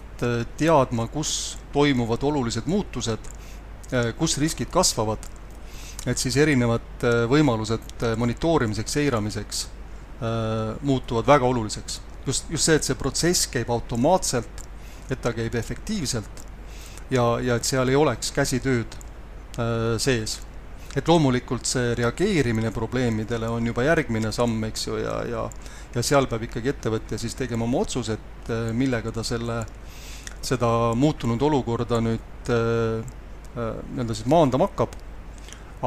teadma, 0.56 1.04
kus 1.12 1.58
toimuvad 1.74 2.22
olulised 2.24 2.64
muutused, 2.72 3.26
kus 4.16 4.38
riskid 4.40 4.70
kasvavad, 4.72 5.26
et 6.08 6.16
siis 6.16 6.38
erinevad 6.40 7.04
võimalused 7.28 8.00
monitoorimiseks, 8.16 8.94
seiramiseks 8.96 9.60
muutuvad 10.88 11.28
väga 11.28 11.44
oluliseks. 11.44 12.00
just, 12.26 12.48
just 12.48 12.64
see, 12.64 12.78
et 12.80 12.88
see 12.88 12.96
protsess 12.96 13.46
käib 13.52 13.68
automaatselt, 13.70 14.64
et 15.10 15.20
ta 15.20 15.34
käib 15.36 15.54
efektiivselt 15.54 16.46
ja, 17.10 17.36
ja 17.44 17.60
et 17.60 17.68
seal 17.68 17.92
ei 17.92 18.00
oleks 18.00 18.32
käsitööd 18.32 18.96
Äh, 19.56 19.98
sees. 19.98 20.40
Et 20.96 21.08
loomulikult 21.08 21.68
see 21.68 21.94
reageerimine 21.98 22.70
probleemidele 22.72 23.48
on 23.52 23.66
juba 23.68 23.84
järgmine 23.84 24.32
samm, 24.32 24.64
eks 24.70 24.86
ju, 24.86 24.96
ja, 25.02 25.16
ja 25.28 25.48
ja 25.96 26.02
seal 26.04 26.28
peab 26.28 26.44
ikkagi 26.44 26.74
ettevõtja 26.74 27.18
siis 27.20 27.34
tegema 27.38 27.64
oma 27.64 27.80
otsused, 27.84 28.50
äh, 28.52 28.68
millega 28.76 29.12
ta 29.14 29.24
selle, 29.24 29.62
seda 30.44 30.68
muutunud 30.98 31.42
olukorda 31.42 32.02
nüüd 32.04 32.50
äh, 32.52 33.00
nii-öelda 33.56 34.16
siis 34.16 34.28
maandama 34.28 34.68
hakkab, 34.68 34.92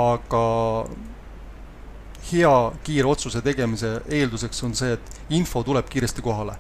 aga 0.01 0.43
hea 2.31 2.55
kiire 2.85 3.11
otsuse 3.11 3.43
tegemise 3.45 3.99
eelduseks 4.09 4.63
on 4.65 4.73
see, 4.77 4.95
et 4.97 5.35
info 5.37 5.61
tuleb 5.63 5.85
kiiresti 5.89 6.25
kohale. 6.25 6.57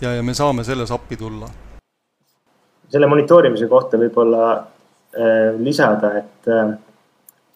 ja, 0.00 0.12
ja 0.14 0.22
me 0.22 0.34
saame 0.34 0.64
selles 0.64 0.90
appi 0.94 1.16
tulla. 1.16 1.50
selle 2.90 3.06
monitoorimise 3.10 3.66
kohta 3.66 3.98
võib-olla 3.98 4.46
Äh, 5.16 5.54
lisada, 5.58 6.18
et 6.18 6.48
äh, 6.48 6.74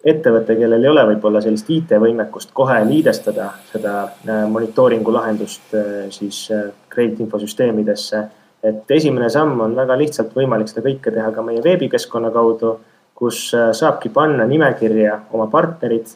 ettevõte, 0.05 0.57
kellel 0.57 0.85
ei 0.85 0.89
ole 0.89 1.05
võib-olla 1.13 1.43
sellist 1.45 1.69
IT-võimekust 1.71 2.55
kohe 2.57 2.79
liidestada 2.89 3.51
seda 3.73 3.95
äh, 4.05 4.45
monitooringu 4.49 5.13
lahendust 5.13 5.75
siis 6.11 6.47
krediitinfosüsteemidesse. 6.89 8.23
et 8.63 8.91
esimene 8.91 9.29
samm 9.31 9.61
on 9.61 9.77
väga 9.77 9.97
lihtsalt 9.97 10.35
võimalik 10.37 10.69
seda 10.69 10.83
kõike 10.89 11.13
teha 11.13 11.31
ka 11.33 11.43
meie 11.43 11.63
veebikeskkonna 11.65 12.31
kaudu, 12.31 12.79
kus 13.15 13.51
saabki 13.53 14.09
panna 14.09 14.45
nimekirja 14.49 15.21
oma 15.33 15.47
partnerid 15.47 16.09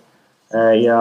ja 0.80 0.98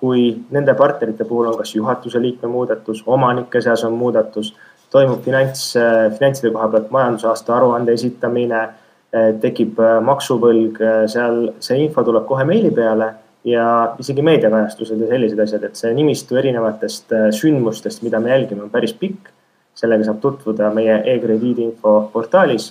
kui 0.00 0.32
nende 0.50 0.74
partnerite 0.74 1.24
puhul 1.28 1.50
on 1.50 1.56
kas 1.58 1.74
juhatuse 1.74 2.20
liikme 2.22 2.48
muudatus, 2.48 3.02
omanike 3.06 3.60
seas 3.60 3.84
on 3.84 3.92
muudatus, 4.00 4.54
toimub 4.90 5.22
finants, 5.24 5.74
finantside 6.18 6.50
koha 6.54 6.68
pealt 6.72 6.90
majandusaasta 6.94 7.56
aruande 7.56 7.92
esitamine 7.98 8.62
tekib 9.10 9.80
eh, 9.82 9.98
maksuvõlg, 10.06 10.78
eh, 10.80 11.02
seal 11.10 11.42
see 11.62 11.80
info 11.86 12.04
tuleb 12.06 12.26
kohe 12.28 12.46
meili 12.46 12.70
peale 12.74 13.10
ja 13.46 13.64
isegi 13.98 14.22
meediakajastused 14.22 15.00
ja 15.00 15.08
sellised 15.10 15.42
asjad, 15.42 15.64
et 15.66 15.78
see 15.78 15.90
nimistu 15.96 16.36
erinevatest 16.38 17.14
sündmustest, 17.34 18.04
mida 18.06 18.20
me 18.20 18.34
jälgime, 18.34 18.66
on 18.66 18.72
päris 18.72 18.94
pikk. 18.94 19.32
sellega 19.80 20.04
saab 20.04 20.18
tutvuda 20.20 20.66
meie 20.74 20.96
e-krediidi 21.08 21.62
info 21.62 22.10
portaalis 22.12 22.66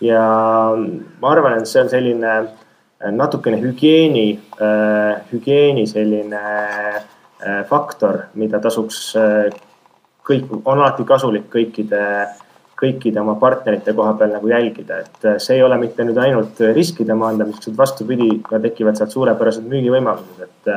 ja 0.00 0.22
ma 1.20 1.28
arvan, 1.28 1.58
et 1.58 1.68
see 1.68 1.82
on 1.82 1.90
selline 1.90 2.30
natukene 3.12 3.58
hügieeni, 3.60 4.38
hügieeni 5.32 5.84
selline 5.90 6.40
faktor, 7.68 8.22
mida 8.40 8.62
tasuks 8.62 9.00
kõik, 10.24 10.48
on 10.64 10.78
alati 10.78 11.04
kasulik 11.04 11.50
kõikide 11.52 12.00
kõikide 12.76 13.20
oma 13.22 13.36
partnerite 13.40 13.94
koha 13.96 14.12
peal 14.20 14.34
nagu 14.36 14.50
jälgida, 14.50 15.00
et 15.04 15.26
see 15.42 15.56
ei 15.56 15.64
ole 15.64 15.78
mitte 15.80 16.04
nüüd 16.04 16.18
ainult 16.20 16.60
riskide 16.76 17.16
maandamiseks, 17.16 17.70
vaid 17.70 17.78
vastupidi, 17.80 18.28
ka 18.44 18.60
tekivad 18.62 18.98
sealt 18.98 19.14
suurepärased 19.16 19.64
müügivõimalused, 19.70 20.44
et 20.44 20.72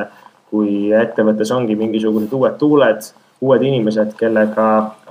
kui 0.50 0.90
ettevõttes 0.96 1.52
ongi 1.54 1.76
mingisugused 1.78 2.32
uued 2.34 2.56
tuuled, 2.62 3.12
uued 3.40 3.62
inimesed, 3.68 4.16
kellega 4.18 4.66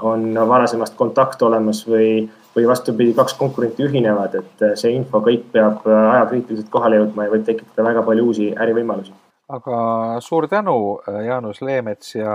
on 0.05 0.33
varasemast 0.49 0.97
kontakt 0.97 1.41
olemas 1.45 1.85
või, 1.87 2.27
või 2.57 2.67
vastupidi, 2.69 3.15
kaks 3.17 3.37
konkurenti 3.39 3.85
ühinevad, 3.85 4.35
et 4.41 4.67
see 4.81 4.93
info 4.97 5.21
kõik 5.25 5.49
peab 5.53 5.87
ajakriitiliselt 5.87 6.69
kohale 6.73 7.01
jõudma 7.03 7.25
ja 7.25 7.37
võib 7.37 7.47
tekitada 7.47 7.89
väga 7.91 8.05
palju 8.05 8.29
uusi 8.29 8.53
ärivõimalusi. 8.57 9.13
Aga 9.49 9.77
suur 10.21 10.47
tänu, 10.47 11.01
Jaanus 11.25 11.61
Leemets 11.61 12.15
ja 12.15 12.33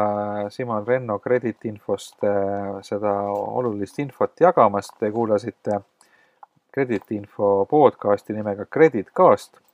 Simon 0.51 0.87
Renno 0.87 1.19
Credit 1.19 1.65
Infost 1.65 2.25
seda 2.83 3.12
olulist 3.31 3.99
infot 3.99 4.41
jagamast. 4.41 4.97
Te 4.99 5.11
kuulasite 5.11 5.81
Credit 6.75 7.12
Info 7.12 7.67
podcasti 7.71 8.35
nimega 8.35 8.67
Credit 8.67 9.12
Cast 9.15 9.65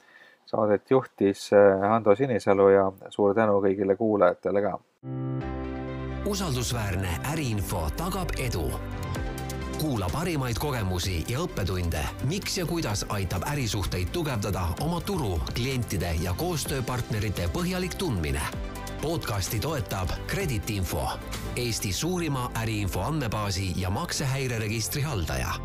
saadet 0.50 0.90
juhtis 0.90 1.52
äh, 1.52 1.92
Ando 1.92 2.14
Sinisalu 2.16 2.68
ja 2.74 2.86
suur 3.14 3.34
tänu 3.34 3.60
kõigile 3.62 3.96
kuulajatele 3.96 4.62
ka. 4.64 4.78
usaldusväärne 6.30 7.20
äriinfo 7.32 7.86
tagab 7.96 8.34
edu. 8.38 8.66
Kuula 9.80 10.10
parimaid 10.12 10.58
kogemusi 10.60 11.22
ja 11.28 11.40
õppetunde, 11.40 12.02
miks 12.28 12.58
ja 12.58 12.66
kuidas 12.68 13.06
aitab 13.08 13.46
ärisuhteid 13.48 14.10
tugevdada 14.12 14.66
oma 14.84 15.00
turu, 15.00 15.38
klientide 15.56 16.12
ja 16.20 16.34
koostööpartnerite 16.36 17.48
põhjalik 17.54 17.96
tundmine? 17.96 18.42
Podcasti 19.00 19.60
toetab 19.60 20.12
Kreditinfo, 20.28 21.08
Eesti 21.56 21.92
suurima 21.96 22.50
äriinfo 22.60 23.00
andmebaasi 23.08 23.72
ja 23.80 23.90
maksehäireregistri 23.90 25.02
haldaja 25.02 25.56